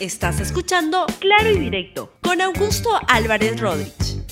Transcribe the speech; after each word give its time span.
Estás 0.00 0.38
escuchando 0.38 1.06
Claro 1.18 1.50
y 1.50 1.58
Directo 1.58 2.12
con 2.22 2.40
Augusto 2.40 2.88
Álvarez 3.08 3.58
Rodríguez. 3.58 4.22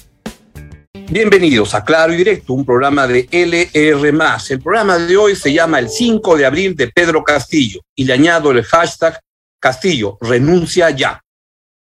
Bienvenidos 1.10 1.74
a 1.74 1.84
Claro 1.84 2.14
y 2.14 2.18
Directo, 2.18 2.52
un 2.52 2.64
programa 2.64 3.08
de 3.08 3.28
LR. 3.32 4.12
El 4.48 4.62
programa 4.62 4.96
de 4.96 5.16
hoy 5.16 5.34
se 5.34 5.52
llama 5.52 5.80
El 5.80 5.88
5 5.88 6.36
de 6.36 6.46
abril 6.46 6.76
de 6.76 6.86
Pedro 6.86 7.24
Castillo 7.24 7.80
y 7.96 8.04
le 8.04 8.12
añado 8.12 8.52
el 8.52 8.62
hashtag 8.62 9.18
Castillo, 9.58 10.16
renuncia 10.20 10.90
ya. 10.90 11.20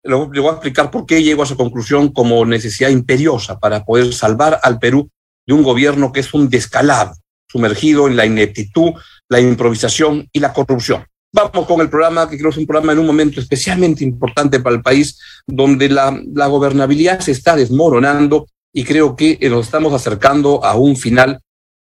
Le 0.04 0.14
voy 0.14 0.48
a 0.50 0.52
explicar 0.52 0.92
por 0.92 1.06
qué 1.06 1.24
llego 1.24 1.44
a 1.44 1.46
esa 1.46 1.56
conclusión 1.56 2.12
como 2.12 2.46
necesidad 2.46 2.90
imperiosa 2.90 3.60
para 3.60 3.86
poder 3.86 4.12
salvar 4.12 4.60
al 4.62 4.78
Perú 4.78 5.10
de 5.48 5.54
un 5.54 5.64
gobierno 5.64 6.12
que 6.12 6.20
es 6.20 6.34
un 6.34 6.50
descalado, 6.50 7.14
sumergido 7.48 8.10
en 8.10 8.18
la 8.18 8.26
ineptitud, 8.26 8.92
la 9.30 9.40
improvisación 9.40 10.28
y 10.34 10.42
la 10.42 10.52
corrupción. 10.52 11.06
Vamos 11.32 11.68
con 11.68 11.82
el 11.82 11.90
programa, 11.90 12.30
que 12.30 12.38
creo 12.38 12.50
que 12.50 12.56
es 12.56 12.58
un 12.58 12.66
programa 12.66 12.94
en 12.94 13.00
un 13.00 13.06
momento 13.06 13.40
especialmente 13.40 14.04
importante 14.04 14.60
para 14.60 14.76
el 14.76 14.82
país, 14.82 15.20
donde 15.46 15.88
la, 15.90 16.20
la 16.34 16.48
gobernabilidad 16.48 17.20
se 17.20 17.32
está 17.32 17.56
desmoronando 17.56 18.48
y 18.74 18.84
creo 18.84 19.16
que 19.16 19.38
nos 19.50 19.66
estamos 19.66 19.94
acercando 19.94 20.64
a 20.64 20.76
un 20.76 20.96
final 20.96 21.40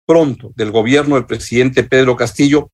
pronto 0.06 0.52
del 0.56 0.72
gobierno 0.72 1.16
del 1.16 1.26
presidente 1.26 1.84
Pedro 1.84 2.16
Castillo 2.16 2.72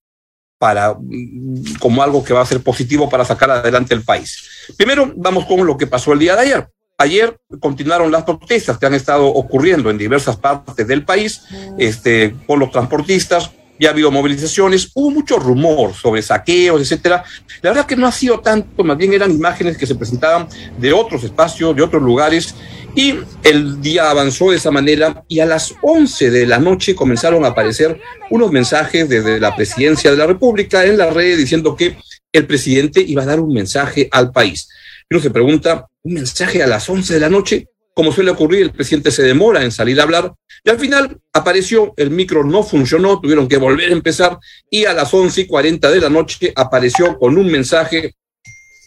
para 0.57 0.94
mm, 0.94 1.76
como 1.80 2.02
algo 2.04 2.23
que 2.23 2.34
va 2.34 2.41
a 2.41 2.45
ser 2.45 2.62
positivo 2.62 3.09
para 3.09 3.26
sacar 3.26 3.52
adelante 3.52 3.93
el 3.93 4.04
país. 4.04 4.71
Primero, 4.77 5.12
vamos 5.18 5.45
con 5.45 5.66
lo 5.66 5.76
que 5.76 5.88
pasó 5.88 6.13
el 6.13 6.20
día 6.20 6.35
de 6.35 6.41
ayer. 6.41 6.70
Ayer 6.98 7.38
continuaron 7.59 8.12
las 8.12 8.23
protestas 8.23 8.77
que 8.77 8.85
han 8.85 8.93
estado 8.93 9.27
ocurriendo 9.27 9.90
en 9.90 9.98
diversas 9.98 10.38
partes 10.38 10.88
del 10.88 11.04
país 11.04 11.41
este, 11.77 12.30
por 12.48 12.59
los 12.59 12.71
transportistas, 12.71 13.52
ya 13.84 13.90
ha 13.90 13.92
habido 13.92 14.12
movilizaciones, 14.12 14.90
hubo 14.94 15.12
mucho 15.12 15.38
rumor 15.38 15.94
sobre 15.94 16.22
saqueos, 16.22 16.82
etcétera. 16.82 17.24
La 17.62 17.72
verdad 17.72 17.86
que 17.86 17.96
no 17.96 18.08
ha 18.08 18.12
sido 18.12 18.40
tanto, 18.40 18.84
más 18.84 18.98
bien 18.98 19.14
eran 19.14 19.32
imágenes 19.32 19.78
que 19.78 19.86
se 19.86 19.96
presentaban 19.96 20.48
de 20.78 20.94
otros 20.94 21.24
espacios, 21.24 21.76
de 21.76 21.82
otros 21.82 22.02
lugares, 22.02 22.55
y 22.96 23.16
el 23.44 23.82
día 23.82 24.10
avanzó 24.10 24.52
de 24.52 24.57
esa 24.57 24.72
manera 24.72 25.24
y 25.27 25.40
a 25.40 25.46
las 25.46 25.74
11 25.82 26.32
de 26.32 26.46
la 26.46 26.60
noche 26.60 26.96
comenzaron 26.96 27.44
a 27.44 27.49
aparecer 27.49 27.99
unos 28.30 28.52
mensajes 28.52 29.10
desde 29.10 29.40
la 29.40 29.55
presidencia 29.55 30.12
de 30.12 30.18
la 30.18 30.27
República 30.27 30.85
en 30.85 30.98
la 30.98 31.10
red 31.10 31.38
diciendo 31.38 31.76
que 31.76 31.98
el 32.32 32.48
presidente 32.48 33.02
iba 33.02 33.24
a 33.24 33.26
dar 33.26 33.40
un 33.40 33.54
mensaje 33.54 34.07
al 34.12 34.32
país. 34.32 34.70
Uno 35.10 35.20
se 35.20 35.29
pregunta, 35.29 35.88
¿un 36.04 36.13
mensaje 36.13 36.63
a 36.63 36.68
las 36.68 36.88
11 36.90 37.13
de 37.16 37.20
la 37.20 37.29
noche? 37.29 37.68
Como 37.94 38.12
suele 38.12 38.32
ocurrir, 38.32 38.63
el 38.63 38.72
presidente 38.72 39.12
se 39.12 39.24
demora 39.24 39.63
en 39.63 39.72
salir 39.72 39.99
a 39.99 40.04
hablar 40.04 40.34
y 40.63 40.70
al 40.70 40.80
final 40.80 41.20
apareció, 41.34 41.94
el 41.98 42.10
micro 42.10 42.44
no 42.44 42.63
funcionó, 42.63 43.20
tuvieron 43.20 43.48
que 43.48 43.58
volver 43.58 43.90
a 43.90 43.94
empezar 43.94 44.38
y 44.70 44.85
a 44.85 44.94
las 44.94 45.13
once 45.13 45.41
y 45.41 45.48
cuarenta 45.48 45.91
de 45.91 46.00
la 46.00 46.10
noche 46.10 46.54
apareció 46.55 47.18
con 47.20 47.38
un 47.38 47.48
mensaje 47.48 48.16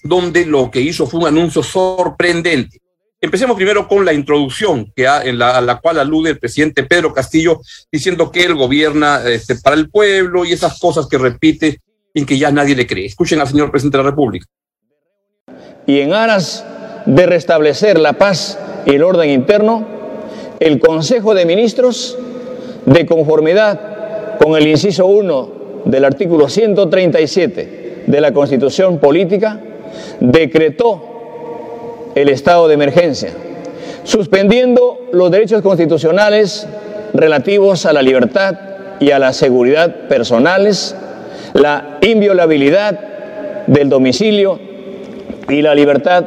donde 0.02 0.46
lo 0.46 0.70
que 0.70 0.80
hizo 0.80 1.06
fue 1.06 1.20
un 1.20 1.26
anuncio 1.26 1.62
sorprendente. 1.62 2.80
Empecemos 3.20 3.56
primero 3.56 3.88
con 3.88 4.04
la 4.04 4.12
introducción 4.12 4.92
que 4.94 5.04
en 5.04 5.38
la, 5.38 5.56
a 5.56 5.60
la 5.60 5.80
cual 5.80 5.98
alude 5.98 6.30
el 6.30 6.38
presidente 6.38 6.84
Pedro 6.84 7.12
Castillo 7.12 7.60
diciendo 7.90 8.30
que 8.30 8.44
él 8.44 8.54
gobierna 8.54 9.22
este, 9.26 9.56
para 9.56 9.76
el 9.76 9.90
pueblo 9.90 10.44
y 10.44 10.52
esas 10.52 10.78
cosas 10.78 11.06
que 11.08 11.18
repite 11.18 11.80
y 12.14 12.24
que 12.24 12.38
ya 12.38 12.50
nadie 12.50 12.76
le 12.76 12.86
cree. 12.86 13.06
Escuchen 13.06 13.40
al 13.40 13.48
señor 13.48 13.70
presidente 13.70 13.98
de 13.98 14.04
la 14.04 14.10
República. 14.10 14.46
Y 15.86 16.00
en 16.00 16.12
aras 16.12 16.64
de 17.06 17.26
restablecer 17.26 17.98
la 17.98 18.14
paz 18.14 18.58
el 18.86 19.02
orden 19.02 19.30
interno, 19.30 19.84
el 20.60 20.78
Consejo 20.78 21.34
de 21.34 21.44
Ministros, 21.44 22.16
de 22.86 23.04
conformidad 23.04 24.38
con 24.38 24.56
el 24.56 24.66
inciso 24.66 25.06
1 25.06 25.50
del 25.84 26.04
artículo 26.04 26.48
137 26.48 28.04
de 28.06 28.20
la 28.20 28.32
Constitución 28.32 28.98
Política, 28.98 29.60
decretó 30.20 31.02
el 32.14 32.28
estado 32.28 32.68
de 32.68 32.74
emergencia, 32.74 33.30
suspendiendo 34.04 34.98
los 35.12 35.30
derechos 35.30 35.62
constitucionales 35.62 36.66
relativos 37.12 37.86
a 37.86 37.92
la 37.92 38.02
libertad 38.02 38.56
y 39.00 39.10
a 39.10 39.18
la 39.18 39.32
seguridad 39.32 40.06
personales, 40.08 40.94
la 41.54 41.98
inviolabilidad 42.02 42.98
del 43.66 43.88
domicilio 43.88 44.60
y 45.48 45.60
la 45.60 45.74
libertad 45.74 46.24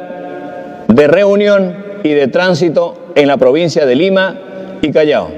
de 0.88 1.06
reunión 1.06 1.89
y 2.02 2.10
de 2.10 2.28
Tránsito 2.28 3.12
en 3.14 3.28
la 3.28 3.36
provincia 3.36 3.86
de 3.86 3.94
Lima 3.94 4.38
y 4.82 4.90
Callao. 4.90 5.30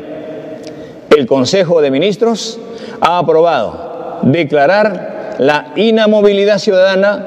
El 1.10 1.26
Consejo 1.26 1.80
de 1.80 1.90
Ministros 1.90 2.58
ha 3.00 3.18
aprobado 3.18 4.20
declarar 4.22 5.36
la 5.38 5.72
inamovilidad 5.76 6.58
ciudadana 6.58 7.26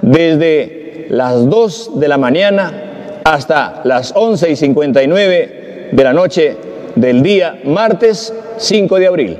desde 0.00 1.06
las 1.10 1.48
2 1.48 2.00
de 2.00 2.08
la 2.08 2.18
mañana 2.18 3.20
hasta 3.24 3.82
las 3.84 4.12
11 4.16 4.50
y 4.50 4.56
59 4.56 5.88
de 5.92 6.04
la 6.04 6.12
noche 6.12 6.56
del 6.94 7.22
día 7.22 7.60
martes 7.64 8.34
5 8.56 8.98
de 8.98 9.06
abril 9.06 9.38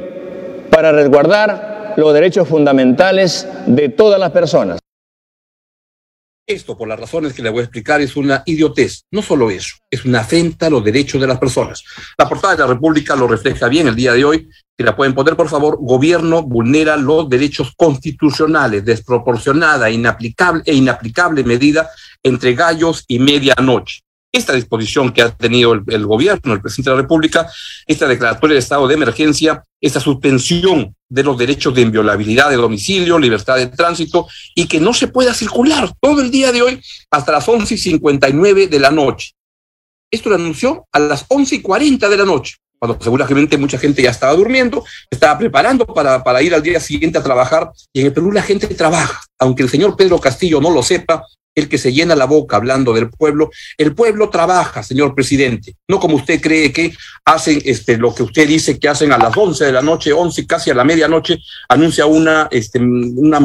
para 0.70 0.92
resguardar 0.92 1.94
los 1.96 2.14
derechos 2.14 2.48
fundamentales 2.48 3.48
de 3.66 3.88
todas 3.88 4.18
las 4.18 4.30
personas. 4.30 4.81
Esto, 6.52 6.76
por 6.76 6.86
las 6.86 7.00
razones 7.00 7.32
que 7.32 7.42
le 7.42 7.48
voy 7.48 7.60
a 7.60 7.64
explicar, 7.64 8.02
es 8.02 8.14
una 8.14 8.42
idiotez. 8.44 9.04
No 9.10 9.22
solo 9.22 9.50
eso, 9.50 9.76
es 9.90 10.04
una 10.04 10.20
afrenta 10.20 10.66
a 10.66 10.70
los 10.70 10.84
derechos 10.84 11.18
de 11.18 11.26
las 11.26 11.38
personas. 11.38 11.82
La 12.18 12.28
portada 12.28 12.54
de 12.54 12.60
la 12.60 12.66
República 12.66 13.16
lo 13.16 13.26
refleja 13.26 13.68
bien 13.68 13.88
el 13.88 13.96
día 13.96 14.12
de 14.12 14.22
hoy. 14.22 14.48
Si 14.76 14.84
la 14.84 14.94
pueden 14.94 15.14
poner, 15.14 15.34
por 15.34 15.48
favor, 15.48 15.78
gobierno 15.80 16.42
vulnera 16.42 16.98
los 16.98 17.26
derechos 17.28 17.72
constitucionales, 17.74 18.84
desproporcionada 18.84 19.88
inaplicable, 19.88 20.62
e 20.66 20.74
inaplicable 20.74 21.42
medida 21.42 21.88
entre 22.22 22.54
gallos 22.54 23.04
y 23.08 23.18
medianoche 23.18 24.02
esta 24.32 24.54
disposición 24.54 25.12
que 25.12 25.20
ha 25.20 25.30
tenido 25.30 25.74
el, 25.74 26.06
gobierno, 26.06 26.54
el 26.54 26.62
presidente 26.62 26.90
de 26.90 26.96
la 26.96 27.02
República, 27.02 27.50
esta 27.86 28.08
declaratoria 28.08 28.54
de 28.54 28.60
estado 28.60 28.88
de 28.88 28.94
emergencia, 28.94 29.62
esta 29.78 30.00
suspensión 30.00 30.96
de 31.08 31.22
los 31.22 31.36
derechos 31.36 31.74
de 31.74 31.82
inviolabilidad 31.82 32.48
de 32.48 32.56
domicilio, 32.56 33.18
libertad 33.18 33.56
de 33.56 33.66
tránsito 33.66 34.26
y 34.54 34.66
que 34.66 34.80
no 34.80 34.94
se 34.94 35.08
pueda 35.08 35.34
circular 35.34 35.92
todo 36.00 36.22
el 36.22 36.30
día 36.30 36.50
de 36.50 36.62
hoy 36.62 36.82
hasta 37.10 37.32
las 37.32 37.46
once 37.46 37.74
y 37.74 37.78
59 37.78 38.68
de 38.68 38.80
la 38.80 38.90
noche. 38.90 39.32
Esto 40.10 40.30
lo 40.30 40.36
anunció 40.36 40.86
a 40.92 40.98
las 40.98 41.26
once 41.28 41.56
y 41.56 41.62
40 41.62 42.08
de 42.08 42.16
la 42.16 42.24
noche, 42.24 42.56
cuando 42.82 42.98
seguramente 43.00 43.56
mucha 43.58 43.78
gente 43.78 44.02
ya 44.02 44.10
estaba 44.10 44.32
durmiendo, 44.32 44.84
estaba 45.08 45.38
preparando 45.38 45.86
para, 45.86 46.24
para 46.24 46.42
ir 46.42 46.52
al 46.52 46.64
día 46.64 46.80
siguiente 46.80 47.16
a 47.16 47.22
trabajar 47.22 47.70
y 47.92 48.00
en 48.00 48.06
el 48.06 48.12
Perú 48.12 48.32
la 48.32 48.42
gente 48.42 48.66
trabaja. 48.66 49.22
Aunque 49.38 49.62
el 49.62 49.68
señor 49.68 49.96
Pedro 49.96 50.18
Castillo 50.18 50.60
no 50.60 50.68
lo 50.68 50.82
sepa, 50.82 51.24
el 51.54 51.68
que 51.68 51.78
se 51.78 51.92
llena 51.92 52.16
la 52.16 52.24
boca 52.24 52.56
hablando 52.56 52.92
del 52.92 53.08
pueblo. 53.08 53.52
El 53.78 53.94
pueblo 53.94 54.30
trabaja, 54.30 54.82
señor 54.82 55.14
presidente, 55.14 55.76
no 55.86 56.00
como 56.00 56.16
usted 56.16 56.40
cree 56.40 56.72
que 56.72 56.92
hacen 57.24 57.62
este, 57.64 57.98
lo 57.98 58.12
que 58.12 58.24
usted 58.24 58.48
dice 58.48 58.80
que 58.80 58.88
hacen 58.88 59.12
a 59.12 59.18
las 59.18 59.36
11 59.36 59.64
de 59.64 59.72
la 59.72 59.82
noche, 59.82 60.12
11 60.12 60.44
casi 60.48 60.70
a 60.70 60.74
la 60.74 60.82
medianoche, 60.82 61.38
anuncia 61.68 62.06
una, 62.06 62.48
este, 62.50 62.80
una 62.80 63.38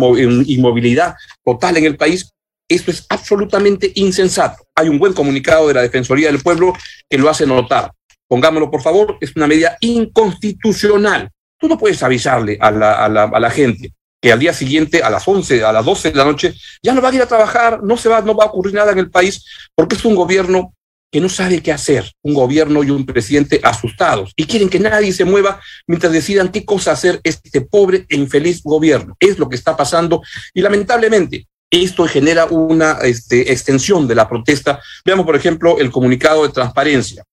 inmovilidad 0.47 1.13
total 1.45 1.77
en 1.77 1.85
el 1.85 1.95
país. 1.95 2.31
Esto 2.67 2.89
es 2.89 3.05
absolutamente 3.07 3.91
insensato. 3.93 4.63
Hay 4.73 4.89
un 4.89 4.97
buen 4.97 5.13
comunicado 5.13 5.67
de 5.67 5.75
la 5.75 5.83
Defensoría 5.83 6.31
del 6.31 6.41
Pueblo 6.41 6.73
que 7.07 7.19
lo 7.19 7.29
hace 7.29 7.45
notar. 7.45 7.91
Pongámoslo, 8.27 8.69
por 8.69 8.81
favor, 8.81 9.17
es 9.21 9.35
una 9.35 9.47
medida 9.47 9.77
inconstitucional. 9.79 11.29
Tú 11.57 11.67
no 11.67 11.77
puedes 11.77 12.03
avisarle 12.03 12.57
a 12.59 12.71
la, 12.71 12.93
a 13.05 13.39
la, 13.39 13.49
gente 13.49 13.93
que 14.21 14.31
al 14.31 14.39
día 14.39 14.53
siguiente, 14.53 15.01
a 15.01 15.09
las 15.09 15.27
11, 15.27 15.63
a 15.63 15.71
las 15.71 15.85
12 15.85 16.11
de 16.11 16.17
la 16.17 16.25
noche, 16.25 16.53
ya 16.83 16.93
no 16.93 17.01
van 17.01 17.13
a 17.13 17.15
ir 17.15 17.21
a 17.21 17.27
trabajar, 17.27 17.81
no, 17.83 17.97
se 17.97 18.09
va, 18.09 18.21
no 18.21 18.35
va 18.35 18.45
a 18.45 18.47
ocurrir 18.47 18.75
nada 18.75 18.91
en 18.91 18.99
el 18.99 19.09
país, 19.09 19.43
porque 19.73 19.95
es 19.95 20.05
un 20.05 20.15
gobierno 20.15 20.73
que 21.11 21.21
no 21.21 21.29
sabe 21.29 21.63
qué 21.63 21.71
hacer, 21.71 22.11
un 22.21 22.33
gobierno 22.33 22.83
y 22.83 22.89
un 22.89 23.05
presidente 23.05 23.61
asustados 23.63 24.33
y 24.35 24.45
quieren 24.45 24.69
que 24.69 24.79
nadie 24.79 25.13
se 25.13 25.23
mueva 25.23 25.61
mientras 25.87 26.11
decidan 26.11 26.49
qué 26.49 26.65
cosa 26.65 26.91
hacer 26.91 27.21
este 27.23 27.61
pobre 27.61 28.05
e 28.09 28.17
infeliz 28.17 28.61
gobierno. 28.61 29.15
Es 29.19 29.39
lo 29.39 29.47
que 29.47 29.55
está 29.55 29.77
pasando 29.77 30.21
y 30.53 30.61
lamentablemente 30.61 31.47
esto 31.71 32.07
genera 32.07 32.45
una 32.45 32.99
este, 33.03 33.51
extensión 33.51 34.07
de 34.07 34.15
la 34.15 34.27
protesta. 34.27 34.81
Veamos, 35.05 35.25
por 35.25 35.35
ejemplo, 35.35 35.79
el 35.79 35.91
comunicado 35.91 36.45
de 36.45 36.53
transparencia 36.53 37.23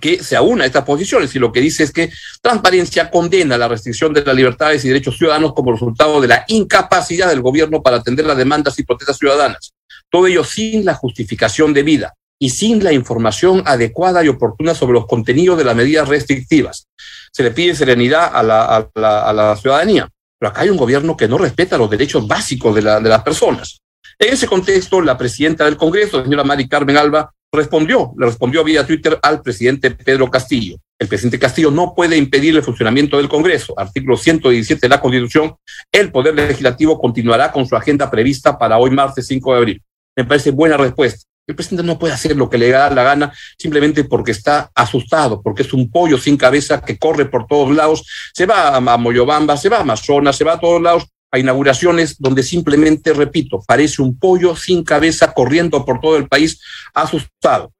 que 0.00 0.22
se 0.22 0.36
aúna 0.36 0.64
a 0.64 0.66
estas 0.66 0.84
posiciones 0.84 1.34
y 1.34 1.38
lo 1.38 1.52
que 1.52 1.60
dice 1.60 1.84
es 1.84 1.92
que 1.92 2.10
transparencia 2.40 3.10
condena 3.10 3.58
la 3.58 3.68
restricción 3.68 4.12
de 4.12 4.24
las 4.24 4.34
libertades 4.34 4.84
y 4.84 4.88
derechos 4.88 5.16
ciudadanos 5.16 5.52
como 5.54 5.72
resultado 5.72 6.20
de 6.20 6.28
la 6.28 6.44
incapacidad 6.48 7.28
del 7.28 7.42
gobierno 7.42 7.82
para 7.82 7.98
atender 7.98 8.26
las 8.26 8.36
demandas 8.36 8.78
y 8.78 8.84
protestas 8.84 9.18
ciudadanas. 9.18 9.72
Todo 10.10 10.26
ello 10.26 10.44
sin 10.44 10.84
la 10.84 10.94
justificación 10.94 11.74
debida 11.74 12.14
y 12.38 12.50
sin 12.50 12.82
la 12.84 12.92
información 12.92 13.62
adecuada 13.66 14.24
y 14.24 14.28
oportuna 14.28 14.74
sobre 14.74 14.94
los 14.94 15.06
contenidos 15.06 15.58
de 15.58 15.64
las 15.64 15.74
medidas 15.74 16.08
restrictivas. 16.08 16.86
Se 17.32 17.42
le 17.42 17.50
pide 17.50 17.74
serenidad 17.74 18.30
a 18.32 18.42
la, 18.42 18.88
a 18.94 19.32
la, 19.32 19.56
ciudadanía, 19.56 20.08
pero 20.38 20.50
acá 20.50 20.62
hay 20.62 20.70
un 20.70 20.76
gobierno 20.76 21.16
que 21.16 21.28
no 21.28 21.36
respeta 21.36 21.76
los 21.76 21.90
derechos 21.90 22.26
básicos 22.26 22.74
de, 22.74 22.82
la, 22.82 23.00
de 23.00 23.08
las 23.08 23.22
personas. 23.22 23.80
En 24.18 24.32
ese 24.32 24.46
contexto, 24.46 25.00
la 25.00 25.18
presidenta 25.18 25.64
del 25.64 25.76
Congreso, 25.76 26.22
señora 26.22 26.44
Mari 26.44 26.68
Carmen 26.68 26.96
Alba, 26.96 27.32
respondió, 27.52 28.12
le 28.16 28.26
respondió 28.26 28.62
vía 28.64 28.86
Twitter 28.86 29.18
al 29.22 29.42
presidente 29.42 29.90
Pedro 29.90 30.30
Castillo. 30.30 30.76
El 30.98 31.08
presidente 31.08 31.38
Castillo 31.38 31.70
no 31.70 31.94
puede 31.94 32.16
impedir 32.16 32.56
el 32.56 32.62
funcionamiento 32.62 33.16
del 33.16 33.28
Congreso. 33.28 33.72
Artículo 33.76 34.16
117 34.16 34.80
de 34.80 34.88
la 34.88 35.00
Constitución, 35.00 35.54
el 35.92 36.10
Poder 36.10 36.34
Legislativo 36.34 37.00
continuará 37.00 37.52
con 37.52 37.66
su 37.66 37.76
agenda 37.76 38.10
prevista 38.10 38.58
para 38.58 38.78
hoy 38.78 38.90
martes 38.90 39.26
5 39.26 39.52
de 39.52 39.58
abril. 39.58 39.82
Me 40.16 40.24
parece 40.24 40.50
buena 40.50 40.76
respuesta. 40.76 41.24
El 41.46 41.54
presidente 41.54 41.86
no 41.86 41.98
puede 41.98 42.12
hacer 42.12 42.36
lo 42.36 42.50
que 42.50 42.58
le 42.58 42.68
da 42.68 42.90
la 42.90 43.02
gana 43.02 43.32
simplemente 43.56 44.04
porque 44.04 44.32
está 44.32 44.70
asustado, 44.74 45.40
porque 45.40 45.62
es 45.62 45.72
un 45.72 45.90
pollo 45.90 46.18
sin 46.18 46.36
cabeza 46.36 46.82
que 46.82 46.98
corre 46.98 47.24
por 47.24 47.46
todos 47.46 47.74
lados, 47.74 48.04
se 48.34 48.44
va 48.44 48.76
a 48.76 48.96
Moyobamba, 48.98 49.56
se 49.56 49.70
va 49.70 49.78
a 49.78 49.80
Amazonas, 49.80 50.36
se 50.36 50.44
va 50.44 50.54
a 50.54 50.60
todos 50.60 50.82
lados 50.82 51.06
a 51.30 51.38
inauguraciones 51.38 52.16
donde 52.18 52.42
simplemente, 52.42 53.12
repito, 53.12 53.62
parece 53.66 54.02
un 54.02 54.18
pollo 54.18 54.56
sin 54.56 54.82
cabeza 54.82 55.32
corriendo 55.32 55.84
por 55.84 56.00
todo 56.00 56.16
el 56.16 56.28
país 56.28 56.60
asustado. 56.94 57.72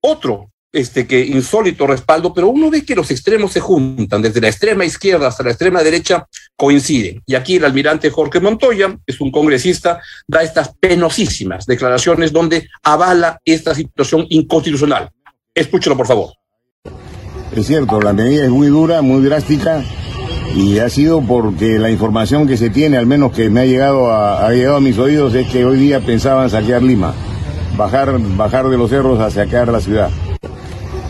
Otro, 0.00 0.50
este 0.72 1.06
que 1.06 1.20
insólito 1.20 1.86
respaldo, 1.86 2.32
pero 2.32 2.48
uno 2.48 2.70
ve 2.70 2.84
que 2.84 2.94
los 2.94 3.10
extremos 3.10 3.52
se 3.52 3.60
juntan, 3.60 4.22
desde 4.22 4.40
la 4.40 4.48
extrema 4.48 4.84
izquierda 4.84 5.28
hasta 5.28 5.42
la 5.42 5.50
extrema 5.50 5.82
derecha 5.82 6.26
coinciden. 6.56 7.22
Y 7.26 7.34
aquí 7.34 7.56
el 7.56 7.64
almirante 7.64 8.10
Jorge 8.10 8.40
Montoya, 8.40 8.96
es 9.06 9.20
un 9.20 9.30
congresista, 9.30 10.00
da 10.26 10.42
estas 10.42 10.74
penosísimas 10.78 11.66
declaraciones 11.66 12.32
donde 12.32 12.68
avala 12.82 13.40
esta 13.44 13.74
situación 13.74 14.26
inconstitucional. 14.30 15.10
Escúchelo, 15.54 15.96
por 15.96 16.06
favor. 16.06 16.32
Es 17.54 17.66
cierto, 17.66 18.00
la 18.00 18.12
medida 18.12 18.44
es 18.44 18.50
muy 18.50 18.68
dura, 18.68 19.02
muy 19.02 19.22
drástica, 19.24 19.82
y 20.54 20.78
ha 20.78 20.88
sido 20.88 21.20
porque 21.20 21.78
la 21.78 21.90
información 21.90 22.46
que 22.46 22.56
se 22.56 22.70
tiene, 22.70 22.96
al 22.96 23.06
menos 23.06 23.32
que 23.32 23.50
me 23.50 23.60
ha 23.60 23.64
llegado 23.66 24.10
a, 24.10 24.46
ha 24.46 24.50
llegado 24.50 24.76
a 24.76 24.80
mis 24.80 24.98
oídos, 24.98 25.34
es 25.34 25.48
que 25.48 25.64
hoy 25.64 25.78
día 25.78 26.00
pensaban 26.00 26.50
saquear 26.50 26.82
Lima, 26.82 27.14
bajar, 27.76 28.18
bajar 28.36 28.68
de 28.68 28.76
los 28.76 28.90
cerros 28.90 29.20
a 29.20 29.30
saquear 29.30 29.68
la 29.68 29.80
ciudad. 29.80 30.10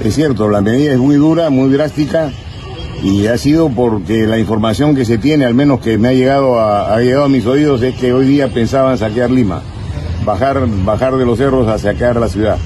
Es 0.05 0.15
cierto, 0.15 0.49
la 0.49 0.61
medida 0.61 0.93
es 0.93 0.99
muy 0.99 1.17
dura, 1.17 1.51
muy 1.51 1.71
drástica, 1.71 2.31
y 3.03 3.27
ha 3.29 3.39
sido 3.39 3.71
porque 3.71 4.27
la 4.27 4.39
información 4.39 4.95
que 4.95 5.05
se 5.05 5.17
tiene, 5.19 5.47
al 5.47 5.55
menos 5.55 5.81
que 5.81 5.97
me 5.97 6.09
ha 6.09 6.13
llegado 6.13 6.61
a, 6.61 6.95
ha 6.95 7.01
llegado 7.01 7.25
a 7.25 7.29
mis 7.29 7.47
oídos, 7.47 7.83
es 7.83 7.95
que 7.97 8.13
hoy 8.13 8.27
día 8.27 8.53
pensaban 8.53 8.99
saquear 8.99 9.31
Lima, 9.31 9.63
bajar, 10.25 10.67
bajar 10.85 11.17
de 11.17 11.25
los 11.25 11.39
cerros 11.39 11.67
a 11.67 11.79
saquear 11.79 12.17
la 12.17 12.29
ciudad. 12.29 12.59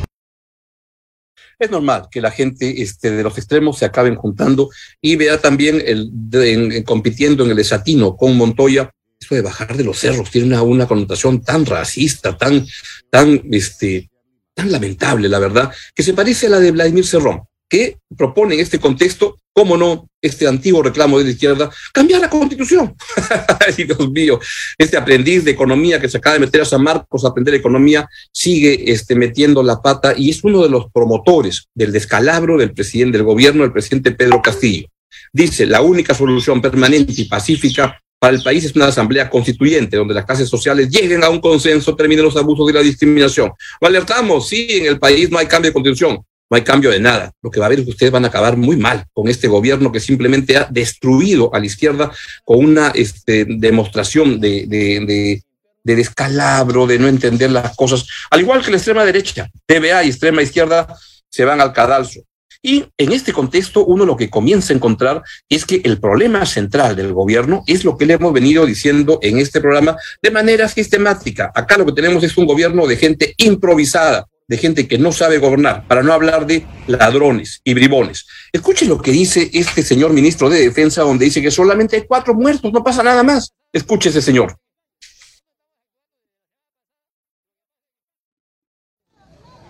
Es 1.58 1.70
normal 1.70 2.08
que 2.10 2.20
la 2.20 2.30
gente 2.30 2.82
este, 2.82 3.10
de 3.10 3.22
los 3.22 3.36
extremos 3.38 3.78
se 3.78 3.84
acaben 3.84 4.16
juntando 4.16 4.70
y 5.00 5.16
vea 5.16 5.40
también 5.40 5.82
el, 5.84 6.84
compitiendo 6.84 7.44
en 7.44 7.50
el 7.50 7.56
desatino 7.56 8.16
con 8.16 8.36
Montoya. 8.36 8.90
Eso 9.20 9.34
de 9.34 9.42
bajar 9.42 9.76
de 9.76 9.84
los 9.84 9.98
cerros 9.98 10.30
tiene 10.30 10.60
una, 10.60 10.86
connotación 10.86 11.42
tan 11.42 11.64
racista, 11.64 12.36
tan, 12.36 12.66
tan, 13.10 13.42
este, 13.52 14.10
tan 14.52 14.70
lamentable, 14.70 15.28
la 15.28 15.38
verdad, 15.38 15.72
que 15.94 16.02
se 16.02 16.14
parece 16.14 16.46
a 16.46 16.50
la 16.50 16.60
de 16.60 16.72
Vladimir 16.72 17.06
Cerrón 17.06 17.42
que 17.68 17.98
propone 18.16 18.54
en 18.54 18.60
este 18.60 18.78
contexto, 18.78 19.36
cómo 19.54 19.76
no, 19.76 20.08
este 20.20 20.46
antiguo 20.48 20.82
reclamo 20.82 21.18
de 21.18 21.24
la 21.24 21.30
izquierda, 21.30 21.70
cambiar 21.92 22.20
la 22.20 22.28
constitución. 22.28 22.94
Ay, 23.66 23.84
Dios 23.84 24.10
mío, 24.10 24.40
este 24.76 24.96
aprendiz 24.96 25.44
de 25.44 25.52
economía 25.52 26.00
que 26.00 26.08
se 26.08 26.18
acaba 26.18 26.34
de 26.34 26.40
meter 26.40 26.62
a 26.62 26.64
San 26.64 26.82
Marcos 26.82 27.24
a 27.24 27.28
aprender 27.28 27.54
economía, 27.54 28.08
sigue 28.32 28.90
este, 28.90 29.14
metiendo 29.14 29.62
la 29.62 29.80
pata 29.80 30.12
y 30.16 30.30
es 30.30 30.42
uno 30.42 30.62
de 30.62 30.68
los 30.68 30.90
promotores 30.92 31.68
del 31.72 31.92
descalabro 31.92 32.58
del 32.58 32.74
presidente 32.74 33.16
del 33.16 33.26
gobierno, 33.26 33.64
el 33.64 33.72
presidente 33.72 34.10
Pedro 34.10 34.42
Castillo. 34.42 34.88
Dice, 35.32 35.66
la 35.66 35.80
única 35.80 36.14
solución 36.14 36.60
permanente 36.60 37.12
y 37.16 37.24
pacífica 37.26 38.00
para 38.18 38.36
el 38.36 38.42
país 38.42 38.64
es 38.64 38.74
una 38.74 38.86
asamblea 38.86 39.30
constituyente 39.30 39.96
donde 39.96 40.14
las 40.14 40.24
clases 40.24 40.48
sociales 40.48 40.88
lleguen 40.88 41.22
a 41.22 41.28
un 41.28 41.40
consenso, 41.40 41.94
terminen 41.94 42.24
los 42.24 42.36
abusos 42.36 42.70
y 42.70 42.72
la 42.72 42.80
discriminación. 42.80 43.52
Lo 43.80 43.86
alertamos, 43.86 44.48
sí, 44.48 44.66
en 44.70 44.86
el 44.86 44.98
país 44.98 45.30
no 45.30 45.38
hay 45.38 45.46
cambio 45.46 45.70
de 45.70 45.74
constitución, 45.74 46.24
no 46.54 46.58
hay 46.58 46.62
cambio 46.62 46.92
de 46.92 47.00
nada. 47.00 47.32
Lo 47.42 47.50
que 47.50 47.58
va 47.58 47.66
a 47.66 47.68
haber 47.68 47.80
es 47.80 47.84
que 47.84 47.90
ustedes 47.90 48.12
van 48.12 48.24
a 48.24 48.28
acabar 48.28 48.56
muy 48.56 48.76
mal 48.76 49.06
con 49.12 49.26
este 49.26 49.48
gobierno 49.48 49.90
que 49.90 49.98
simplemente 49.98 50.56
ha 50.56 50.68
destruido 50.70 51.52
a 51.52 51.58
la 51.58 51.66
izquierda 51.66 52.12
con 52.44 52.64
una 52.64 52.92
este, 52.94 53.44
demostración 53.44 54.38
de, 54.38 54.64
de, 54.68 55.42
de, 55.82 55.96
descalabro, 55.96 56.86
de 56.86 57.00
no 57.00 57.08
entender 57.08 57.50
las 57.50 57.74
cosas, 57.74 58.06
al 58.30 58.40
igual 58.40 58.62
que 58.62 58.70
la 58.70 58.76
extrema 58.76 59.04
derecha, 59.04 59.50
TVA 59.66 60.04
y 60.04 60.10
extrema 60.10 60.42
izquierda 60.42 60.96
se 61.28 61.44
van 61.44 61.60
al 61.60 61.72
cadalso. 61.72 62.20
Y 62.62 62.84
en 62.98 63.10
este 63.10 63.32
contexto, 63.32 63.84
uno 63.84 64.06
lo 64.06 64.16
que 64.16 64.30
comienza 64.30 64.72
a 64.72 64.76
encontrar 64.76 65.24
es 65.48 65.64
que 65.64 65.82
el 65.84 65.98
problema 65.98 66.46
central 66.46 66.94
del 66.94 67.12
gobierno 67.12 67.64
es 67.66 67.84
lo 67.84 67.98
que 67.98 68.06
le 68.06 68.14
hemos 68.14 68.32
venido 68.32 68.64
diciendo 68.64 69.18
en 69.22 69.38
este 69.38 69.60
programa 69.60 69.96
de 70.22 70.30
manera 70.30 70.68
sistemática. 70.68 71.50
Acá 71.52 71.76
lo 71.76 71.84
que 71.84 71.92
tenemos 71.92 72.22
es 72.22 72.38
un 72.38 72.46
gobierno 72.46 72.86
de 72.86 72.96
gente 72.96 73.34
improvisada, 73.38 74.26
de 74.46 74.58
gente 74.58 74.86
que 74.86 74.98
no 74.98 75.12
sabe 75.12 75.38
gobernar, 75.38 75.86
para 75.88 76.02
no 76.02 76.12
hablar 76.12 76.46
de 76.46 76.66
ladrones 76.86 77.60
y 77.64 77.74
bribones. 77.74 78.26
Escuchen 78.52 78.88
lo 78.88 79.00
que 79.00 79.10
dice 79.10 79.50
este 79.52 79.82
señor 79.82 80.12
ministro 80.12 80.50
de 80.50 80.60
Defensa, 80.60 81.02
donde 81.02 81.24
dice 81.24 81.40
que 81.40 81.50
solamente 81.50 81.96
hay 81.96 82.06
cuatro 82.06 82.34
muertos, 82.34 82.72
no 82.72 82.84
pasa 82.84 83.02
nada 83.02 83.22
más. 83.22 83.52
Escuche 83.72 84.10
ese 84.10 84.20
señor. 84.20 84.56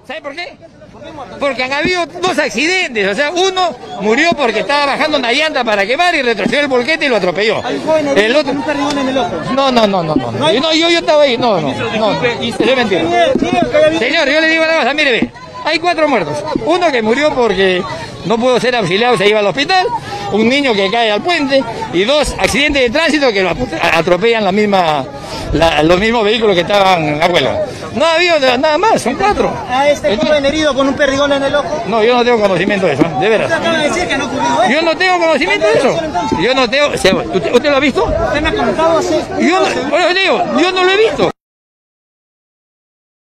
¿Sabe 0.06 0.20
por 0.20 0.34
qué? 0.34 0.58
Porque 1.38 1.64
han 1.64 1.72
habido 1.72 2.06
dos 2.06 2.38
accidentes. 2.38 3.08
O 3.08 3.14
sea, 3.14 3.30
uno 3.30 3.74
murió 4.00 4.30
porque 4.32 4.60
estaba 4.60 4.86
bajando 4.86 5.18
una 5.18 5.32
llanta 5.32 5.64
para 5.64 5.86
quemar 5.86 6.14
y 6.14 6.22
retrocedió 6.22 6.60
el 6.60 6.68
volquete 6.68 7.06
y 7.06 7.08
lo 7.08 7.16
atropelló. 7.16 7.62
El 8.16 8.36
otro. 8.36 8.54
No, 9.54 9.70
no, 9.72 9.86
no, 9.86 10.02
no, 10.02 10.14
no. 10.14 10.52
Yo, 10.52 10.72
yo, 10.72 10.90
yo 10.90 10.98
estaba 10.98 11.22
ahí. 11.22 11.36
No, 11.38 11.60
no, 11.60 11.68
no. 11.68 12.20
Señor, 13.98 14.28
yo 14.28 14.40
le 14.40 14.48
digo 14.48 14.64
nada 14.66 14.84
más, 14.84 14.94
mire, 14.94 15.12
ve. 15.12 15.30
Hay 15.64 15.78
cuatro 15.78 16.06
muertos. 16.08 16.44
Uno 16.66 16.92
que 16.92 17.00
murió 17.00 17.34
porque 17.34 17.82
no 18.26 18.38
pudo 18.38 18.60
ser 18.60 18.76
auxiliado, 18.76 19.16
se 19.16 19.28
iba 19.28 19.38
al 19.40 19.46
hospital. 19.46 19.86
Un 20.32 20.48
niño 20.48 20.74
que 20.74 20.90
cae 20.90 21.10
al 21.10 21.22
puente. 21.22 21.64
Y 21.92 22.04
dos 22.04 22.34
accidentes 22.38 22.82
de 22.82 22.90
tránsito 22.90 23.32
que 23.32 23.42
lo 23.42 23.56
atropellan 23.82 24.44
la 24.44 24.52
misma, 24.52 25.04
los 25.84 26.00
mismos 26.00 26.24
vehículos 26.24 26.54
que 26.54 26.62
estaban 26.62 27.22
a 27.22 27.26
huelga. 27.26 27.64
No 27.94 28.04
ha 28.04 28.14
habido 28.14 28.40
nada 28.58 28.76
más, 28.76 29.02
son 29.02 29.14
cuatro. 29.14 29.54
¿A 29.68 29.88
este 29.88 30.16
joven 30.16 30.44
herido 30.44 30.74
con 30.74 30.88
un 30.88 30.94
perdigón 30.94 31.32
en 31.32 31.44
el 31.44 31.54
ojo? 31.54 31.84
No, 31.86 32.02
yo 32.02 32.14
no 32.16 32.24
tengo 32.24 32.40
conocimiento 32.40 32.86
de 32.86 32.94
eso, 32.94 33.04
de 33.20 33.28
veras. 33.28 33.50
Usted 33.50 33.62
acaba 33.62 33.78
de 33.78 33.88
decir 33.88 34.08
que 34.08 34.18
no 34.18 34.26
ocurrió 34.26 34.62
eso. 34.62 34.72
Yo 34.72 34.82
no 34.82 34.96
tengo 34.96 35.18
conocimiento 35.18 35.66
de 35.66 35.72
eso. 35.74 36.00
Yo 36.42 36.54
no 36.54 36.68
tengo. 36.68 36.88
¿Usted, 36.88 37.54
usted 37.54 37.70
lo 37.70 37.76
ha 37.76 37.80
visto? 37.80 38.04
Usted 38.04 38.40
me 38.40 38.48
ha 38.48 38.54
comentado 38.54 38.98
así. 38.98 39.14
Yo, 39.40 39.64
bueno, 39.90 40.14
digo, 40.14 40.60
yo 40.60 40.72
no 40.72 40.84
lo 40.84 40.90
he 40.90 40.96
visto. 40.96 41.30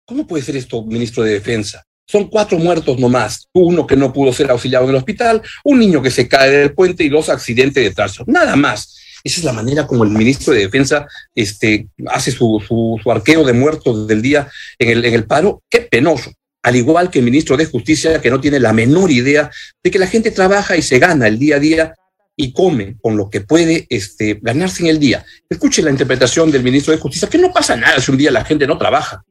¿Cómo 0.05 0.27
puede 0.27 0.43
ser 0.43 0.55
esto, 0.57 0.83
ministro 0.83 1.23
de 1.23 1.33
Defensa? 1.33 1.83
Son 2.05 2.29
cuatro 2.29 2.57
muertos 2.57 2.97
nomás. 2.97 3.47
Uno 3.53 3.85
que 3.85 3.95
no 3.95 4.11
pudo 4.13 4.31
ser 4.31 4.49
auxiliado 4.51 4.85
en 4.85 4.91
el 4.91 4.95
hospital, 4.97 5.41
un 5.63 5.79
niño 5.79 6.01
que 6.01 6.11
se 6.11 6.27
cae 6.27 6.49
del 6.49 6.73
puente 6.73 7.03
y 7.03 7.09
dos 7.09 7.29
accidentes 7.29 7.83
de 7.83 7.91
tránsito. 7.91 8.23
Nada 8.27 8.55
más. 8.55 8.95
Esa 9.27 9.41
es 9.41 9.43
la 9.43 9.51
manera 9.51 9.85
como 9.85 10.05
el 10.05 10.09
ministro 10.09 10.53
de 10.53 10.61
Defensa 10.61 11.05
este, 11.35 11.89
hace 12.07 12.31
su, 12.31 12.63
su, 12.65 13.11
arqueo 13.11 13.43
de 13.43 13.51
muertos 13.51 14.07
del 14.07 14.21
día 14.21 14.47
en 14.79 14.89
el, 14.89 15.03
en 15.03 15.13
el 15.13 15.25
paro. 15.25 15.63
Qué 15.69 15.81
penoso. 15.81 16.31
Al 16.63 16.77
igual 16.77 17.09
que 17.09 17.19
el 17.19 17.25
ministro 17.25 17.57
de 17.57 17.65
Justicia, 17.65 18.21
que 18.21 18.29
no 18.29 18.39
tiene 18.39 18.57
la 18.57 18.71
menor 18.71 19.11
idea 19.11 19.51
de 19.83 19.91
que 19.91 19.99
la 19.99 20.07
gente 20.07 20.31
trabaja 20.31 20.77
y 20.77 20.81
se 20.81 20.97
gana 20.97 21.27
el 21.27 21.37
día 21.37 21.57
a 21.57 21.59
día 21.59 21.93
y 22.37 22.53
come 22.53 22.95
con 23.01 23.17
lo 23.17 23.29
que 23.29 23.41
puede 23.41 23.85
este, 23.89 24.39
ganarse 24.41 24.83
en 24.83 24.91
el 24.91 24.99
día. 24.99 25.25
Escuche 25.49 25.81
la 25.81 25.91
interpretación 25.91 26.49
del 26.49 26.63
ministro 26.63 26.93
de 26.93 26.99
Justicia, 26.99 27.27
que 27.27 27.37
no 27.37 27.51
pasa 27.51 27.75
nada 27.75 27.99
si 27.99 28.09
un 28.09 28.17
día 28.17 28.31
la 28.31 28.45
gente 28.45 28.65
no 28.65 28.77
trabaja. 28.77 29.23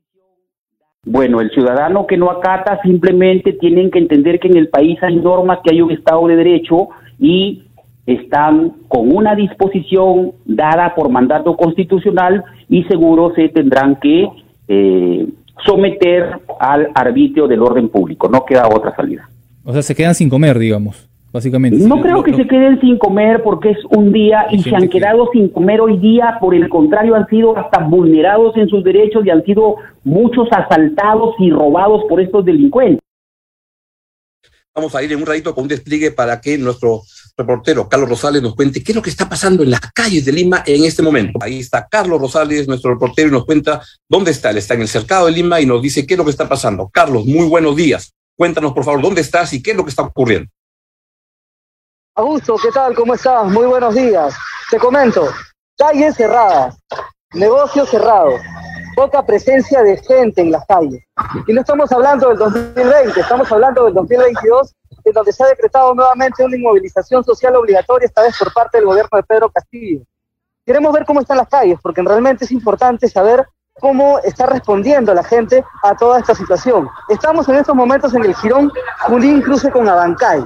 Bueno, 1.06 1.40
el 1.40 1.50
ciudadano 1.52 2.06
que 2.06 2.18
no 2.18 2.30
acata 2.30 2.78
simplemente 2.82 3.54
tienen 3.54 3.90
que 3.90 4.00
entender 4.00 4.40
que 4.40 4.48
en 4.48 4.58
el 4.58 4.68
país 4.68 4.98
hay 5.02 5.16
normas, 5.16 5.60
que 5.64 5.70
hay 5.70 5.80
un 5.80 5.90
Estado 5.90 6.26
de 6.26 6.36
Derecho 6.36 6.88
y 7.18 7.65
están 8.06 8.72
con 8.88 9.14
una 9.14 9.34
disposición 9.34 10.32
dada 10.44 10.94
por 10.94 11.10
mandato 11.10 11.56
constitucional 11.56 12.44
y 12.68 12.84
seguro 12.84 13.32
se 13.34 13.48
tendrán 13.48 13.96
que 13.96 14.28
eh, 14.68 15.26
someter 15.64 16.38
al 16.60 16.88
arbitrio 16.94 17.48
del 17.48 17.62
orden 17.62 17.88
público. 17.88 18.28
No 18.28 18.44
queda 18.44 18.68
otra 18.68 18.94
salida. 18.94 19.28
O 19.64 19.72
sea, 19.72 19.82
se 19.82 19.94
quedan 19.94 20.14
sin 20.14 20.30
comer, 20.30 20.58
digamos, 20.58 21.08
básicamente. 21.32 21.78
No 21.86 22.00
creo 22.00 22.22
que 22.22 22.34
se 22.34 22.46
queden 22.46 22.80
sin 22.80 22.98
comer 22.98 23.42
porque 23.42 23.70
es 23.70 23.78
un 23.90 24.12
día 24.12 24.46
y 24.50 24.62
se 24.62 24.76
han 24.76 24.88
quedado 24.88 25.28
sin 25.32 25.48
comer 25.48 25.80
hoy 25.80 25.98
día, 25.98 26.38
por 26.40 26.54
el 26.54 26.68
contrario, 26.68 27.16
han 27.16 27.26
sido 27.26 27.58
hasta 27.58 27.80
vulnerados 27.80 28.56
en 28.56 28.68
sus 28.68 28.84
derechos 28.84 29.26
y 29.26 29.30
han 29.30 29.42
sido 29.44 29.76
muchos 30.04 30.48
asaltados 30.52 31.34
y 31.40 31.50
robados 31.50 32.04
por 32.08 32.20
estos 32.20 32.44
delincuentes. 32.44 33.00
Vamos 34.76 34.94
a 34.94 35.02
ir 35.02 35.10
en 35.10 35.20
un 35.20 35.24
ratito 35.24 35.54
con 35.54 35.62
un 35.62 35.68
despliegue 35.68 36.10
para 36.10 36.38
que 36.38 36.58
nuestro 36.58 37.02
reportero 37.34 37.88
Carlos 37.88 38.10
Rosales 38.10 38.42
nos 38.42 38.54
cuente 38.54 38.84
qué 38.84 38.92
es 38.92 38.96
lo 38.96 39.00
que 39.00 39.08
está 39.08 39.26
pasando 39.26 39.62
en 39.62 39.70
las 39.70 39.80
calles 39.80 40.26
de 40.26 40.32
Lima 40.32 40.64
en 40.66 40.84
este 40.84 41.02
momento. 41.02 41.38
Ahí 41.40 41.60
está 41.60 41.88
Carlos 41.88 42.20
Rosales, 42.20 42.68
nuestro 42.68 42.92
reportero, 42.92 43.28
y 43.28 43.32
nos 43.32 43.46
cuenta 43.46 43.80
dónde 44.06 44.32
está. 44.32 44.50
Él 44.50 44.58
está 44.58 44.74
en 44.74 44.82
el 44.82 44.88
cercado 44.88 45.26
de 45.26 45.32
Lima 45.32 45.62
y 45.62 45.66
nos 45.66 45.80
dice 45.80 46.06
qué 46.06 46.12
es 46.12 46.18
lo 46.18 46.24
que 46.24 46.30
está 46.30 46.46
pasando. 46.46 46.90
Carlos, 46.90 47.24
muy 47.24 47.48
buenos 47.48 47.74
días. 47.74 48.12
Cuéntanos, 48.36 48.74
por 48.74 48.84
favor, 48.84 49.00
dónde 49.00 49.22
estás 49.22 49.50
y 49.54 49.62
qué 49.62 49.70
es 49.70 49.78
lo 49.78 49.82
que 49.82 49.88
está 49.88 50.02
ocurriendo. 50.02 50.50
Augusto, 52.14 52.56
¿qué 52.62 52.70
tal? 52.70 52.94
¿Cómo 52.94 53.14
estás? 53.14 53.50
Muy 53.50 53.64
buenos 53.64 53.94
días. 53.94 54.34
Te 54.70 54.76
comento, 54.76 55.26
calles 55.78 56.16
cerradas, 56.16 56.76
negocios 57.32 57.88
cerrados. 57.88 58.42
Poca 58.96 59.24
presencia 59.24 59.82
de 59.82 59.98
gente 59.98 60.40
en 60.40 60.50
las 60.50 60.64
calles. 60.66 61.04
Y 61.46 61.52
no 61.52 61.60
estamos 61.60 61.92
hablando 61.92 62.28
del 62.30 62.38
2020, 62.38 63.20
estamos 63.20 63.52
hablando 63.52 63.84
del 63.84 63.94
2022, 63.94 64.74
en 65.04 65.12
donde 65.12 65.32
se 65.32 65.44
ha 65.44 65.48
decretado 65.48 65.94
nuevamente 65.94 66.42
una 66.42 66.56
inmovilización 66.56 67.22
social 67.22 67.54
obligatoria, 67.56 68.06
esta 68.06 68.22
vez 68.22 68.36
por 68.38 68.52
parte 68.54 68.78
del 68.78 68.86
gobierno 68.86 69.10
de 69.12 69.22
Pedro 69.22 69.50
Castillo. 69.50 70.00
Queremos 70.64 70.92
ver 70.94 71.04
cómo 71.04 71.20
están 71.20 71.36
las 71.36 71.48
calles, 71.48 71.78
porque 71.82 72.02
realmente 72.02 72.46
es 72.46 72.50
importante 72.50 73.06
saber 73.08 73.46
cómo 73.74 74.18
está 74.20 74.46
respondiendo 74.46 75.12
la 75.12 75.22
gente 75.22 75.62
a 75.82 75.94
toda 75.94 76.18
esta 76.18 76.34
situación. 76.34 76.88
Estamos 77.10 77.46
en 77.50 77.56
estos 77.56 77.76
momentos 77.76 78.14
en 78.14 78.24
el 78.24 78.34
Girón 78.34 78.72
Junín 79.02 79.42
Cruce 79.42 79.70
con 79.70 79.86
Abancay. 79.86 80.42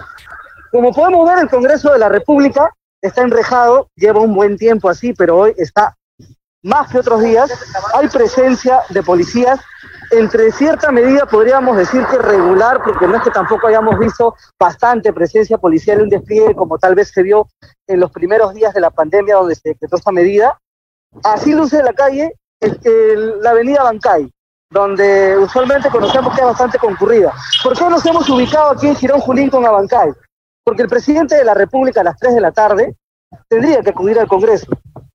Como 0.72 0.92
podemos 0.92 1.24
ver, 1.28 1.38
el 1.38 1.48
Congreso 1.48 1.92
de 1.92 2.00
la 2.00 2.08
República 2.08 2.74
está 3.00 3.22
enrejado, 3.22 3.88
lleva 3.94 4.20
un 4.20 4.34
buen 4.34 4.56
tiempo 4.56 4.88
así, 4.88 5.14
pero 5.14 5.38
hoy 5.38 5.54
está 5.56 5.96
más 6.62 6.90
que 6.90 6.98
otros 6.98 7.22
días. 7.22 7.50
Hay 7.94 8.08
presencia 8.08 8.80
de 8.88 9.02
policías, 9.02 9.60
entre 10.10 10.50
cierta 10.52 10.90
medida 10.90 11.26
podríamos 11.26 11.76
decir 11.76 12.04
que 12.06 12.18
regular, 12.18 12.82
porque 12.82 13.06
no 13.06 13.16
es 13.16 13.22
que 13.22 13.30
tampoco 13.30 13.68
hayamos 13.68 13.98
visto 13.98 14.34
bastante 14.58 15.12
presencia 15.12 15.58
policial 15.58 16.00
en 16.00 16.08
despliegue 16.08 16.54
como 16.54 16.78
tal 16.78 16.94
vez 16.94 17.10
se 17.10 17.22
vio 17.22 17.48
en 17.86 18.00
los 18.00 18.10
primeros 18.10 18.54
días 18.54 18.74
de 18.74 18.80
la 18.80 18.90
pandemia 18.90 19.36
donde 19.36 19.54
se 19.54 19.70
decretó 19.70 19.96
esta 19.96 20.12
medida. 20.12 20.58
Así 21.22 21.52
luce 21.52 21.82
la 21.82 21.92
calle 21.92 22.34
la 23.40 23.50
avenida 23.50 23.82
Bancay, 23.82 24.30
donde 24.70 25.38
usualmente 25.38 25.88
conocemos 25.88 26.34
que 26.34 26.40
es 26.40 26.46
bastante 26.46 26.78
concurrida. 26.78 27.32
¿Por 27.62 27.76
qué 27.76 27.88
nos 27.88 28.04
hemos 28.04 28.28
ubicado 28.28 28.72
aquí 28.72 28.88
en 28.88 28.96
Girón 28.96 29.20
Julín 29.20 29.48
con 29.48 29.64
Abancay? 29.64 30.12
Porque 30.62 30.82
el 30.82 30.88
presidente 30.88 31.36
de 31.36 31.44
la 31.44 31.54
República 31.54 32.02
a 32.02 32.04
las 32.04 32.18
3 32.18 32.34
de 32.34 32.40
la 32.40 32.52
tarde 32.52 32.96
tendría 33.48 33.82
que 33.82 33.90
acudir 33.90 34.18
al 34.18 34.28
Congreso. 34.28 34.66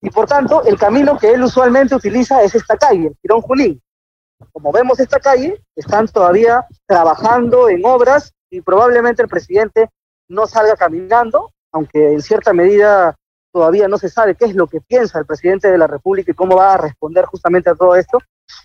Y 0.02 0.10
por 0.10 0.28
tanto, 0.28 0.64
el 0.64 0.78
camino 0.78 1.18
que 1.18 1.34
él 1.34 1.44
usualmente 1.44 1.96
utiliza 1.96 2.44
es 2.44 2.56
esta 2.56 2.78
calle, 2.78 3.08
el 3.08 3.18
Girón 3.22 3.42
Julín. 3.42 3.82
Como 4.52 4.72
vemos 4.72 5.00
esta 5.00 5.20
calle, 5.20 5.62
están 5.76 6.08
todavía 6.08 6.66
trabajando 6.86 7.70
en 7.70 7.86
obras 7.86 8.34
y 8.50 8.62
probablemente 8.62 9.22
el 9.22 9.30
presidente 9.30 9.90
no 10.28 10.48
salga 10.48 10.76
caminando, 10.76 11.52
aunque 11.72 12.14
en 12.14 12.22
cierta 12.22 12.54
medida 12.54 13.16
todavía 13.52 13.88
no 13.88 13.98
se 13.98 14.10
sabe 14.10 14.36
qué 14.36 14.46
es 14.46 14.56
lo 14.56 14.68
que 14.68 14.82
piensa 14.82 15.20
el 15.20 15.26
presidente 15.26 15.72
de 15.72 15.78
la 15.78 15.88
República 15.88 16.32
y 16.32 16.36
cómo 16.36 16.58
va 16.58 16.74
a 16.74 16.78
responder 16.78 17.26
justamente 17.26 17.70
a 17.70 17.76
todo 17.76 17.96
esto. 17.96 18.20